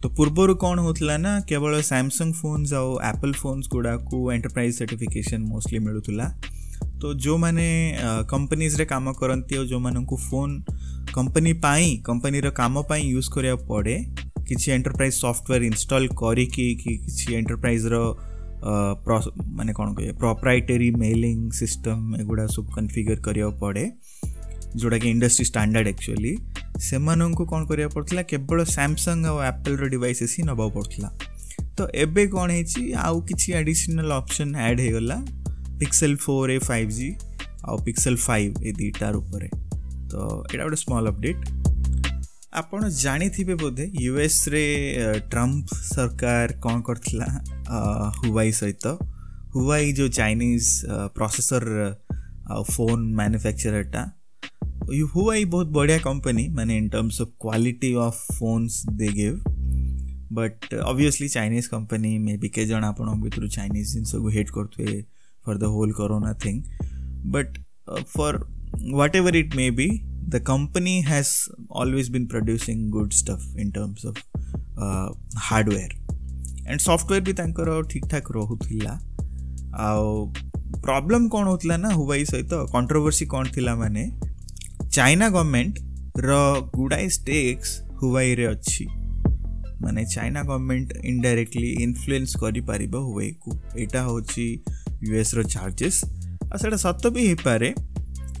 ତ 0.00 0.04
ପୂର୍ବରୁ 0.16 0.54
କ'ଣ 0.64 0.76
ହେଉଥିଲା 0.86 1.14
ନା 1.26 1.32
କେବଳ 1.50 1.72
ସାମସଙ୍ଗ 1.90 2.32
ଫୋନ୍ସ 2.40 2.70
ଆଉ 2.80 2.90
ଆପଲ୍ 3.12 3.36
ଫୋନ୍ସ 3.42 3.64
ଗୁଡ଼ାକୁ 3.74 4.16
ଏଣ୍ଟରପ୍ରାଇଜ୍ 4.34 4.74
ସାର୍ଟିଫିକେସନ୍ 4.80 5.42
ମୋଷ୍ଟଲି 5.52 5.80
ମିଳୁଥିଲା 5.86 6.26
ତ 7.00 7.04
ଯେଉଁମାନେ 7.24 7.68
କମ୍ପାନୀଜରେ 8.34 8.86
କାମ 8.96 9.06
କରନ୍ତି 9.22 9.52
ଆଉ 9.58 9.62
ଯେଉଁମାନଙ୍କୁ 9.72 10.16
ଫୋନ୍ 10.28 10.54
କମ୍ପାନୀ 11.16 11.52
ପାଇଁ 11.68 11.88
କମ୍ପାନୀର 12.08 12.46
କାମ 12.60 12.74
ପାଇଁ 12.90 13.04
ୟୁଜ୍ 13.16 13.28
କରିବାକୁ 13.36 13.64
ପଡ଼େ 13.72 13.96
କିଛି 14.48 14.66
ଏଣ୍ଟରପ୍ରାଇଜ୍ 14.76 15.16
ସଫ୍ଟୱେର୍ 15.24 15.62
ଇନଷ୍ଟଲ୍ 15.70 16.06
କରିକି 16.22 16.68
କି 16.82 16.92
କିଛି 17.06 17.26
ଏଣ୍ଟରପ୍ରାଇଜ୍ର 17.38 17.94
ମାନେ 18.64 19.72
କ'ଣ 19.78 19.88
କହିବେ 19.96 20.12
ପ୍ରପ୍ରାଇଟେରୀ 20.22 20.90
ମେଲିଂ 21.04 21.38
ସିଷ୍ଟମ୍ 21.60 22.04
ଏଗୁଡ଼ା 22.22 22.46
ସବୁ 22.56 22.68
କନଫିଗର 22.76 23.18
କରିବାକୁ 23.26 23.56
ପଡ଼େ 23.62 23.84
ଯେଉଁଟାକି 24.80 25.06
ଇଣ୍ଡଷ୍ଟ୍ରି 25.14 25.44
ଷ୍ଟାଣ୍ଡାର୍ଡ଼ 25.50 25.88
ଆକ୍ଚୁଆଲି 25.96 26.32
ସେମାନଙ୍କୁ 26.88 27.44
କ'ଣ 27.52 27.60
କରିବାକୁ 27.70 27.92
ପଡ଼ୁଥିଲା 27.96 28.22
କେବଳ 28.32 28.56
ସାମସଙ୍ଗ 28.76 29.24
ଆଉ 29.32 29.36
ଆପଲ୍ର 29.52 29.82
ଡିଭାଇସେସ୍ 29.94 30.34
ହିଁ 30.36 30.42
ନେବାକୁ 30.50 30.70
ପଡ଼ୁଥିଲା 30.76 31.08
ତ 31.78 31.88
ଏବେ 32.04 32.24
କ'ଣ 32.36 32.48
ହେଇଛି 32.56 32.80
ଆଉ 33.06 33.16
କିଛି 33.28 33.48
ଆଡ଼ିସନାଲ୍ 33.60 34.12
ଅପସନ୍ 34.20 34.52
ଆଡ଼୍ 34.68 34.82
ହେଇଗଲା 34.86 35.18
Pixel 35.80 36.16
four 36.26 36.46
A 36.56 36.58
five 36.70 36.90
G 36.98 37.08
ଆଉ 37.68 37.76
ପିକ୍ସେଲ୍ 37.88 38.18
ଫାଇଭ୍ 38.28 38.50
ଏ 38.68 38.70
ଦୁଇଟାର 38.82 39.14
ଉପରେ 39.22 39.48
ତ 40.10 40.14
ଏଇଟା 40.52 40.64
ଗୋଟେ 40.66 40.78
ସ୍ମଲ୍ 40.84 41.06
ଅପଡ଼େଟ୍ 41.10 41.63
ଆପଣ 42.60 42.88
ଜାଣିଥିବେ 43.04 43.54
ବୋଧେ 43.60 43.84
ୟୁଏସ୍ରେ 44.00 44.60
ଟ୍ରମ୍ପ 45.30 45.78
ସରକାର 45.86 46.58
କ'ଣ 46.66 46.76
କରିଥିଲା 46.88 47.26
ହୁୱାଇ 48.18 48.52
ସହିତ 48.58 48.92
ହୁୱାଇ 49.54 49.88
ଯେଉଁ 50.00 50.10
ଚାଇନିଜ୍ 50.18 50.68
ପ୍ରସେସର 51.16 51.88
ଫୋନ୍ 52.74 53.02
ମ୍ୟାନୁଫ୍ୟାକ୍ଚରର୍ଟା 53.20 54.02
ହୁୱାଇ 55.16 55.42
ବହୁତ 55.54 55.68
ବଢ଼ିଆ 55.78 55.98
କମ୍ପାନୀ 56.08 56.44
ମାନେ 56.60 56.74
in 56.82 56.90
terms 56.94 57.20
of 57.24 57.34
quality 57.44 57.90
of 58.06 58.22
phones 58.38 58.94
they 59.02 59.08
give 59.18 59.38
but 60.38 60.62
obviously 60.92 61.28
Chinese 61.36 61.68
company 61.74 62.12
may 62.26 62.34
be 62.42 62.48
କେଜଣ 62.58 62.80
ଆପଣଙ୍କ 62.92 63.20
ଭିତରୁ 63.26 63.46
ଚାଇନିଜ୍ 63.58 63.86
ଜିନିଷକୁ 63.94 64.28
ହେଟ୍ 64.36 64.50
କରୁଥିବେ 64.58 64.96
for 65.44 65.56
the 65.62 65.64
whole 65.76 65.92
corona 66.00 66.32
thing 66.44 66.60
but 67.34 67.54
for 68.16 68.38
whatever 69.20 69.36
it 69.42 69.52
may 69.62 69.68
be 69.80 69.88
the 70.28 70.40
company 70.40 71.00
has 71.02 71.48
always 71.70 72.08
been 72.08 72.26
producing 72.26 72.90
good 72.90 73.12
stuff 73.12 73.42
in 73.56 73.70
terms 73.78 74.04
of 74.10 74.16
uh, 74.78 75.10
hardware 75.50 75.92
and 76.66 76.80
software 76.80 77.22
भी 77.24 77.32
ତାଙ୍କର 77.38 77.70
ଠିକ୍ 77.92 78.06
ଠାକ୍ 78.12 78.28
ରହୁଥିଲା 78.36 78.92
ଆଉ 79.88 80.04
ପ୍ରୋବ୍ଲେମ୍ 80.84 81.26
କ'ଣ 81.32 81.44
ହେଉଥିଲା 81.48 81.76
ନା 81.82 81.90
ହୁବାଇ 82.00 82.22
ସହିତ 82.30 82.52
କଣ୍ଟ୍ରୋଭର୍ସି 82.74 83.24
କ'ଣ 83.32 83.44
ଥିଲା 83.56 83.72
ମାନେ 83.82 84.04
ଚାଇନା 84.96 85.26
ଗଭର୍ଣ୍ଣମେଣ୍ଟର 85.34 86.32
ଗୁଡ଼ାଏ 86.76 87.06
ଷ୍ଟେକ୍ସ 87.18 87.70
ହୁବାଇରେ 88.02 88.44
ଅଛି 88.54 88.86
ମାନେ 89.84 90.02
ଚାଇନା 90.14 90.40
ଗଭର୍ଣ୍ଣମେଣ୍ଟ 90.50 90.90
ଇନଡାଇରେକ୍ଟଲି 91.10 91.70
ଇନଫ୍ଲୁଏନ୍ସ 91.86 92.32
କରିପାରିବ 92.44 92.94
ହୁବାଇକୁ 93.08 93.50
ଏଇଟା 93.82 93.98
ହେଉଛି 94.08 94.48
ୟୁଏସ୍ର 95.08 95.38
ଚାର୍ଜେସ୍ 95.54 95.98
ଆଉ 96.50 96.56
ସେଇଟା 96.62 96.78
ସତ 96.86 97.02
ବି 97.16 97.22
ହେଇପାରେ 97.30 97.68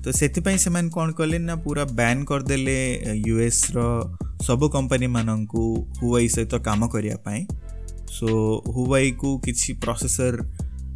ତ 0.04 0.12
ସେଥିପାଇଁ 0.20 0.58
ସେମାନେ 0.64 0.88
କ'ଣ 0.94 1.08
କଲେ 1.18 1.38
ନା 1.48 1.54
ପୁରା 1.64 1.82
ବ୍ୟାନ୍ 1.98 2.20
କରିଦେଲେ 2.30 2.74
ୟୁଏସ୍ର 3.26 3.78
ସବୁ 4.48 4.66
କମ୍ପାନୀମାନଙ୍କୁ 4.76 5.62
ହୁୱାଇ 6.00 6.28
ସହିତ 6.34 6.54
କାମ 6.66 6.80
କରିବା 6.94 7.16
ପାଇଁ 7.28 7.40
ସୋ 8.18 8.26
ହୁୱାଇକୁ 8.74 9.30
କିଛି 9.46 9.68
ପ୍ରୋସେସର 9.84 10.34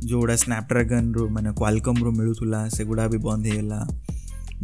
ଯେଉଁଗୁଡ଼ା 0.09 0.37
ସ୍ନାପଡ୍ରାଗନ୍ରୁ 0.44 1.23
ମାନେ 1.37 1.51
କ୍ୱାଲକମ୍ରୁ 1.61 2.11
ମିଳୁଥିଲା 2.18 2.61
ସେଗୁଡ଼ା 2.77 3.05
ବି 3.12 3.18
ବନ୍ଦ 3.29 3.42
ହେଇଗଲା 3.53 3.81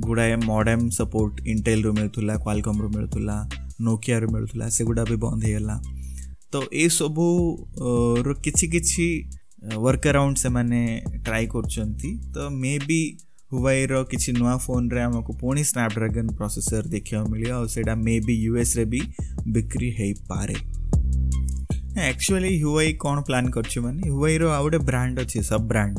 ଗୁଡ଼ାଏ 0.06 0.36
ମଡ଼େମ୍ 0.50 0.84
ସପୋର୍ଟ 0.98 1.34
ଇଣ୍ଟେଲ୍ରୁ 1.54 1.90
ମିଳୁଥିଲା 1.98 2.34
କ୍ୱାଲକମ୍ରୁ 2.44 2.88
ମିଳୁଥିଲା 2.96 3.36
ନୋକିଆରୁ 3.88 4.26
ମିଳୁଥିଲା 4.34 4.66
ସେଗୁଡ଼ା 4.76 5.02
ବି 5.10 5.16
ବନ୍ଦ 5.26 5.40
ହେଇଗଲା 5.48 5.76
ତ 6.52 6.54
ଏସବୁର 6.86 8.26
କିଛି 8.44 8.66
କିଛି 8.74 9.04
ୱାର୍କ 9.84 10.02
ଆରାଉଣ୍ଡ 10.12 10.36
ସେମାନେ 10.44 10.80
ଟ୍ରାଏ 11.26 11.44
କରୁଛନ୍ତି 11.54 12.10
ତ 12.34 12.50
ମେ 12.64 12.72
ବି 12.90 13.00
ହୁୱାଇର 13.52 14.02
କିଛି 14.10 14.32
ନୂଆ 14.38 14.52
ଫୋନ୍ରେ 14.66 15.00
ଆମକୁ 15.06 15.32
ପୁଣି 15.42 15.62
ସ୍ନାପଡ୍ରାଗନ୍ 15.70 16.28
ପ୍ରୋସେସର୍ 16.38 16.86
ଦେଖିବାକୁ 16.94 17.30
ମିଳିବ 17.32 17.50
ଆଉ 17.56 17.66
ସେଇଟା 17.74 17.94
ମେ 18.04 18.14
ବି 18.28 18.34
ୟୁଏସ୍ରେ 18.44 18.84
ବି 18.94 19.00
ବିକ୍ରି 19.56 19.88
ହେଇପାରେ 19.98 20.56
ଆକ୍ଚୁଆଲି 22.12 22.52
ହୁୱାଇ 22.62 22.94
କ'ଣ 23.04 23.16
ପ୍ଲାନ୍ 23.30 23.50
କରିଛି 23.56 23.82
ମାନେ 23.86 24.00
ହୁୱାଇର 24.14 24.48
ଆଉ 24.58 24.64
ଗୋଟେ 24.68 24.80
ବ୍ରାଣ୍ଡ 24.92 25.16
ଅଛି 25.26 25.38
ସବ୍ 25.50 25.66
ବ୍ରାଣ୍ଡ 25.72 25.94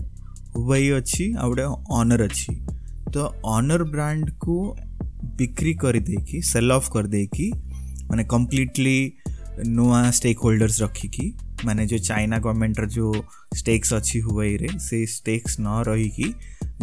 ହୁୱାଇ 0.58 0.90
ଅଛି 1.00 1.26
ଆଉ 1.44 1.50
ଗୋଟେ 1.52 1.66
ଅନର୍ 2.00 2.24
ଅଛି 2.30 2.54
ତ 3.14 3.28
ଅନର୍ 3.58 3.86
ବ୍ରାଣ୍ଡକୁ 3.96 4.56
ବିକ୍ରି 5.42 5.74
କରିଦେଇକି 5.84 6.38
ସେଲ୍ 6.52 6.72
ଅଫ୍ 6.78 6.88
କରିଦେଇକି 6.96 7.48
ମାନେ 8.10 8.24
କମ୍ପ୍ଲିଟଲି 8.34 8.98
ନୂଆ 9.78 9.98
ଷ୍ଟେକ୍ 10.18 10.38
ହୋଲ୍ଡର୍ସ 10.46 10.76
ରଖିକି 10.86 11.26
ମାନେ 11.68 11.82
ଯେଉଁ 11.92 12.02
ଚାଇନା 12.10 12.38
ଗଭର୍ଣ୍ଣମେଣ୍ଟର 12.46 12.86
ଯେଉଁ 12.96 13.12
ଷ୍ଟେକ୍ସ 13.60 13.90
ଅଛି 14.00 14.18
ହୁୱାଇରେ 14.28 14.68
ସେଇ 14.88 15.04
ଷ୍ଟେକ୍ସ 15.16 15.54
ନ 15.66 15.70
ରହିକି 15.92 16.28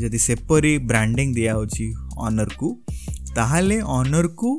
ଯଦି 0.02 0.18
ସେପରି 0.28 0.70
ବ୍ରାଣ୍ଡିଂ 0.90 1.28
ଦିଆହେଉଛି 1.38 1.84
ଅନର୍କୁ 2.28 2.68
ତାହେଲେ 3.38 3.76
ଅନର୍କୁ 4.00 4.50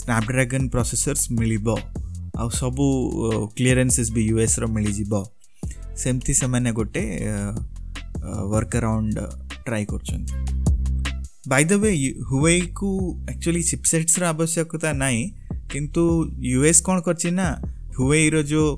ସ୍ନାପଡ୍ରାଗନ୍ 0.00 0.66
ପ୍ରସେସର୍ସ 0.74 1.22
ମିଳିବ 1.40 1.68
ଆଉ 2.40 2.48
ସବୁ 2.60 2.86
କ୍ଲିୟରେନ୍ସେସ୍ 3.58 4.10
ବି 4.16 4.22
ୟୁଏସ୍ର 4.32 4.64
ମିଳିଯିବ 4.76 5.12
ସେମିତି 6.02 6.32
ସେମାନେ 6.40 6.70
ଗୋଟେ 6.80 7.02
ୱାର୍କ 8.52 8.72
ଆରାଉଣ୍ଡ 8.80 9.16
ଟ୍ରାଏ 9.66 9.84
କରୁଛନ୍ତି 9.92 10.32
ବାଇ 11.50 11.62
ଦ 11.70 11.72
ୱେ 11.82 11.90
ହୁଏଇକୁ 12.30 12.88
ଆକ୍ଚୁଆଲି 13.32 13.62
ଚିପସେଟ୍ସର 13.70 14.22
ଆବଶ୍ୟକତା 14.34 14.90
ନାହିଁ 15.02 15.22
କିନ୍ତୁ 15.72 16.02
ୟୁଏସ୍ 16.52 16.80
କ'ଣ 16.86 16.96
କରିଛି 17.06 17.30
ନା 17.40 17.48
ହୁଏଇର 17.98 18.36
ଯେଉଁ 18.52 18.68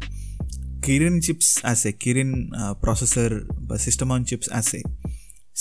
କିରିନ୍ 0.87 1.19
ଚିପ୍ସ 1.27 1.47
ଆସେ 1.73 1.89
କିରିନ୍ 2.05 2.35
ପ୍ରସେସର 2.83 3.31
ବା 3.69 3.77
ସିଷ୍ଟମ୍ 3.85 4.11
ଅନ୍ 4.17 4.25
ଚିପ୍ସ 4.31 4.47
ଆସେ 4.61 4.81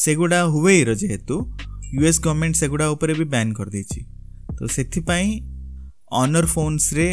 ସେଗୁଡ଼ା 0.03 0.39
ହୁୱେଇର 0.53 0.93
ଯେହେତୁ 1.01 1.35
ୟୁଏସ୍ 1.97 2.19
ଗଭର୍ଣ୍ଣମେଣ୍ଟ 2.23 2.55
ସେଗୁଡ଼ା 2.61 2.87
ଉପରେ 2.95 3.13
ବି 3.19 3.25
ବ୍ୟାନ୍ 3.33 3.51
କରିଦେଇଛି 3.59 4.01
ତ 4.59 4.67
ସେଥିପାଇଁ 4.75 5.29
ଅନର୍ 6.21 6.47
ଫୋନ୍ସରେ 6.53 7.05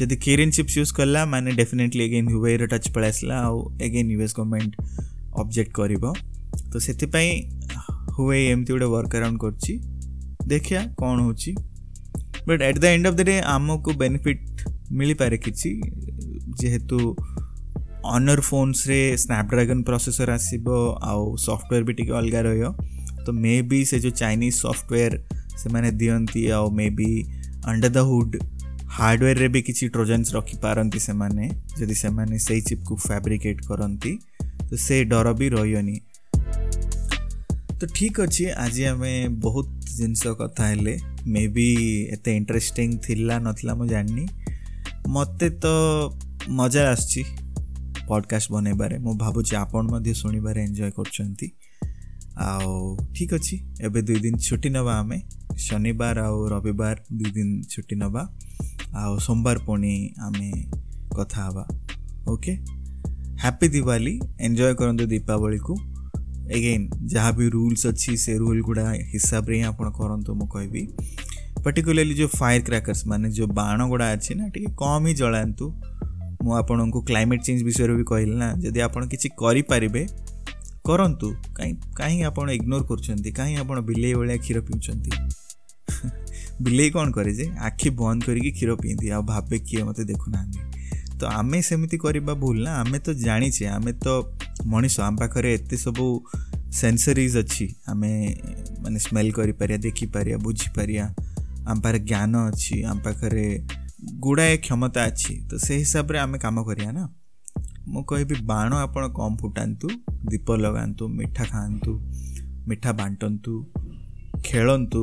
ଯଦି 0.00 0.16
କେରିନ୍ 0.26 0.52
ଚିପ୍ସ 0.56 0.74
ୟୁଜ୍ 0.82 0.92
କଲା 0.98 1.20
ମାନେ 1.34 1.50
ଡେଫିନେଟଲି 1.60 2.02
ଏଗେନ୍ 2.08 2.28
ହୁୱେଇର 2.34 2.68
ଟଚ୍ 2.72 2.88
ପଳେଇ 2.96 3.10
ଆସିଲା 3.14 3.36
ଆଉ 3.48 3.58
ଏଗେନ୍ 3.86 4.08
ୟୁଏସ୍ 4.14 4.34
ଗଭର୍ଣ୍ଣମେଣ୍ଟ 4.38 4.72
ଅବଜେକ୍ଟ 5.40 5.72
କରିବ 5.80 6.06
ତ 6.72 6.74
ସେଥିପାଇଁ 6.86 7.30
ହୁଏ 8.16 8.38
ଏମିତି 8.52 8.70
ଗୋଟେ 8.74 8.88
ୱାର୍କ 8.92 9.12
ଆରାଉଣ୍ଡ 9.20 9.38
କରୁଛି 9.44 9.72
ଦେଖିବା 10.52 10.82
କ'ଣ 11.00 11.14
ହେଉଛି 11.26 11.50
but 12.48 12.62
at 12.68 12.78
the 12.82 12.84
end 12.94 13.06
of 13.10 13.16
the 13.20 13.26
day 13.30 13.36
ଆମକୁ 13.56 13.90
ବେନିଫିଟ୍ 14.02 14.44
ମିଳିପାରେ 14.98 15.36
କିଛି 15.46 15.70
ଯେହେତୁ 16.60 16.98
ଅନର୍ 18.10 18.40
ଫୋନ୍ସରେ 18.48 18.96
ସ୍ନାପଡ୍ରାଗନ୍ 19.22 19.82
ପ୍ରୋସେସର୍ 19.88 20.30
ଆସିବ 20.36 20.68
ଆଉ 21.10 21.24
ସଫ୍ଟୱେର୍ 21.46 21.84
ବି 21.88 21.92
ଟିକେ 21.98 22.12
ଅଲଗା 22.20 22.40
ରହିବ 22.46 22.70
ତ 23.26 23.34
ମେ 23.42 23.52
ବି 23.72 23.78
ସେ 23.90 23.96
ଯେଉଁ 24.04 24.14
ଚାଇନିଜ୍ 24.20 24.54
ସଫ୍ଟୱେର୍ 24.64 25.14
ସେମାନେ 25.62 25.90
ଦିଅନ୍ତି 26.00 26.42
ଆଉ 26.56 26.66
ମେ 26.78 26.86
ବି 27.00 27.10
ଅଣ୍ଡର୍ 27.70 27.92
ଦ 27.96 28.00
ହୁଡ୍ 28.10 28.32
ହାର୍ଡ଼ୱେର୍ରେ 28.98 29.48
ବି 29.56 29.60
କିଛି 29.68 29.84
ଟ୍ରୋଜନ୍ସ 29.94 30.28
ରଖିପାରନ୍ତି 30.36 30.98
ସେମାନେ 31.08 31.44
ଯଦି 31.80 31.94
ସେମାନେ 32.02 32.36
ସେଇ 32.46 32.60
ଚିପ୍କୁ 32.68 32.94
ଫ୍ୟାବ୍ରିକେଟ୍ 33.08 33.60
କରନ୍ତି 33.70 34.12
ତ 34.70 34.70
ସେ 34.86 34.96
ଡର 35.12 35.28
ବି 35.40 35.46
ରହିବନି 35.56 35.96
ତ 37.78 37.82
ଠିକ୍ 37.98 38.16
ଅଛି 38.24 38.44
ଆଜି 38.64 38.82
ଆମେ 38.92 39.12
ବହୁତ 39.46 39.68
ଜିନିଷ 40.00 40.24
କଥା 40.42 40.64
ହେଲେ 40.72 40.94
ମେ 41.36 41.42
ବି 41.54 41.66
ଏତେ 42.16 42.30
ଇଣ୍ଟରେଷ୍ଟିଂ 42.40 42.88
ଥିଲା 43.06 43.34
ନଥିଲା 43.46 43.72
ମୁଁ 43.80 43.88
ଜାଣିନି 43.94 44.24
ମୋତେ 45.14 45.46
ତ 45.62 45.72
ମଜା 46.58 46.82
ଆସୁଛି 46.94 47.22
ପଡ଼କାଷ୍ଟ 48.12 48.48
ବନେଇବାରେ 48.56 48.96
ମୁଁ 49.04 49.12
ଭାବୁଛି 49.24 49.52
ଆପଣ 49.64 49.82
ମଧ୍ୟ 49.94 50.12
ଶୁଣିବାରେ 50.20 50.58
ଏନ୍ଜୟ 50.68 50.88
କରୁଛନ୍ତି 50.98 51.46
ଆଉ 52.48 52.70
ଠିକ୍ 53.16 53.32
ଅଛି 53.38 53.56
ଏବେ 53.86 53.98
ଦୁଇ 54.08 54.18
ଦିନ 54.24 54.34
ଛୁଟି 54.48 54.68
ନେବା 54.76 54.92
ଆମେ 55.02 55.18
ଶନିବାର 55.66 56.16
ଆଉ 56.28 56.38
ରବିବାର 56.54 56.96
ଦୁଇ 57.18 57.30
ଦିନ 57.36 57.50
ଛୁଟି 57.72 57.94
ନେବା 58.02 58.22
ଆଉ 59.02 59.12
ସୋମବାର 59.26 59.56
ପୁଣି 59.68 59.94
ଆମେ 60.26 60.48
କଥା 61.16 61.40
ହେବା 61.46 61.64
ଓକେ 62.34 62.52
ହ୍ୟାପି 63.44 63.66
ଦିୱାଲି 63.76 64.14
ଏନ୍ଜୟ 64.46 64.68
କରନ୍ତୁ 64.80 65.04
ଦୀପାବଳିକୁ 65.14 65.74
ଏଗେନ୍ 66.56 66.84
ଯାହା 67.14 67.30
ବି 67.38 67.44
ରୁଲ୍ସ 67.56 67.82
ଅଛି 67.92 68.12
ସେ 68.24 68.32
ରୁଲ୍ 68.44 68.62
ଗୁଡ଼ା 68.68 68.84
ହିସାବରେ 69.12 69.54
ହିଁ 69.58 69.64
ଆପଣ 69.72 69.86
କରନ୍ତୁ 69.98 70.30
ମୁଁ 70.40 70.48
କହିବି 70.54 70.82
ପର୍ଟିକୁଲାରଲି 71.64 72.14
ଯେଉଁ 72.20 72.30
ଫାୟାର 72.40 72.64
କ୍ରାକର୍ସ 72.68 73.00
ମାନେ 73.10 73.26
ଯେଉଁ 73.36 73.48
ବାଣ 73.60 73.78
ଗୁଡ଼ା 73.92 74.06
ଅଛି 74.14 74.32
ନା 74.40 74.46
ଟିକେ 74.52 74.68
କମ୍ 74.82 75.02
ହିଁ 75.06 75.14
ଜଳାନ୍ତୁ 75.22 75.66
ମୁଁ 76.44 76.54
ଆପଣଙ୍କୁ 76.62 76.98
କ୍ଲାଇମେଟ୍ 77.10 77.42
ଚେଞ୍ଜ 77.46 77.60
ବିଷୟରେ 77.68 77.94
ବି 78.00 78.04
କହିଲି 78.10 78.34
ନା 78.42 78.48
ଯଦି 78.64 78.80
ଆପଣ 78.88 79.00
କିଛି 79.12 79.28
କରିପାରିବେ 79.42 80.02
କରନ୍ତୁ 80.88 81.28
କାହିଁ 81.58 81.74
କାହିଁ 81.98 82.18
ଆପଣ 82.30 82.46
ଇଗ୍ନୋର 82.58 82.82
କରୁଛନ୍ତି 82.90 83.30
କାହିଁ 83.38 83.54
ଆପଣ 83.62 83.76
ବିଲେଇ 83.90 84.14
ଭଳିଆ 84.20 84.36
କ୍ଷୀର 84.44 84.58
ପିଉଛନ୍ତି 84.68 85.10
ବିଲେଇ 86.64 86.90
କ'ଣ 86.94 87.08
କରେ 87.16 87.32
ଯେ 87.38 87.46
ଆଖି 87.66 87.88
ବନ୍ଦ 88.00 88.20
କରିକି 88.28 88.50
କ୍ଷୀର 88.56 88.70
ପିଅନ୍ତି 88.82 89.06
ଆଉ 89.16 89.22
ଭାବେ 89.32 89.56
କିଏ 89.68 89.80
ମୋତେ 89.88 90.02
ଦେଖୁନାହାନ୍ତି 90.12 90.58
ତ 91.18 91.20
ଆମେ 91.40 91.58
ସେମିତି 91.70 91.96
କରିବା 92.04 92.32
ଭୁଲ 92.42 92.56
ନା 92.66 92.72
ଆମେ 92.82 92.98
ତ 93.06 93.08
ଜାଣିଛେ 93.26 93.64
ଆମେ 93.76 93.92
ତ 94.04 94.08
ମଣିଷ 94.72 94.94
ଆମ 95.08 95.14
ପାଖରେ 95.22 95.48
ଏତେ 95.58 95.76
ସବୁ 95.86 96.06
ସେନ୍ସରିଜ୍ 96.80 97.34
ଅଛି 97.42 97.66
ଆମେ 97.92 98.10
ମାନେ 98.82 98.98
ସ୍ମେଲ୍ 99.06 99.30
କରିପାରିବା 99.38 99.78
ଦେଖିପାରିବା 99.86 100.38
ବୁଝିପାରିବା 100.46 101.06
ଆମ 101.68 101.76
ପାଖରେ 101.84 102.00
ଜ୍ଞାନ 102.10 102.32
ଅଛି 102.50 102.76
ଆମ 102.90 102.98
ପାଖରେ 103.06 103.46
ଗୁଡ଼ାଏ 104.26 104.54
କ୍ଷମତା 104.64 105.02
ଅଛି 105.10 105.34
ତ 105.50 105.58
ସେ 105.64 105.74
ହିସାବରେ 105.82 106.18
ଆମେ 106.24 106.38
କାମ 106.44 106.62
କରିବା 106.68 106.92
ନା 106.98 107.04
ମୁଁ 107.94 108.02
କହିବି 108.10 108.36
ବାଣ 108.52 108.70
ଆପଣ 108.86 109.02
କମ୍ 109.18 109.36
ଫୁଟାନ୍ତୁ 109.42 109.88
ଦୀପ 110.30 110.46
ଲଗାନ୍ତୁ 110.62 111.04
ମିଠା 111.18 111.44
ଖାଆନ୍ତୁ 111.52 111.92
ମିଠା 112.70 112.90
ବାଣ୍ଟନ୍ତୁ 113.00 113.54
ଖେଳନ୍ତୁ 114.48 115.02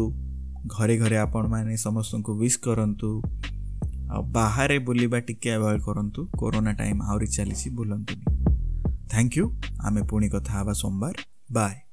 ଘରେ 0.75 0.95
ଘରେ 1.03 1.17
ଆପଣମାନେ 1.25 1.73
ସମସ୍ତଙ୍କୁ 1.85 2.31
ୱିସ୍ 2.41 2.59
କରନ୍ତୁ 2.67 3.11
ଆଉ 4.13 4.21
ବାହାରେ 4.37 4.77
ବୁଲିବା 4.87 5.19
ଟିକେ 5.27 5.49
ଆଭଏଡ଼ 5.57 5.79
କରନ୍ତୁ 5.87 6.19
କୋରୋନା 6.41 6.71
ଟାଇମ୍ 6.81 6.99
ଆହୁରି 7.09 7.27
ଚାଲିଛି 7.37 7.67
ବୁଲନ୍ତୁନି 7.77 8.25
ଥ୍ୟାଙ୍କ 9.11 9.33
ୟୁ 9.43 9.45
ଆମେ 9.87 10.01
ପୁଣି 10.11 10.27
କଥା 10.35 10.51
ହେବା 10.59 10.73
ସୋମବାର 10.83 11.15
ବାଏ 11.57 11.88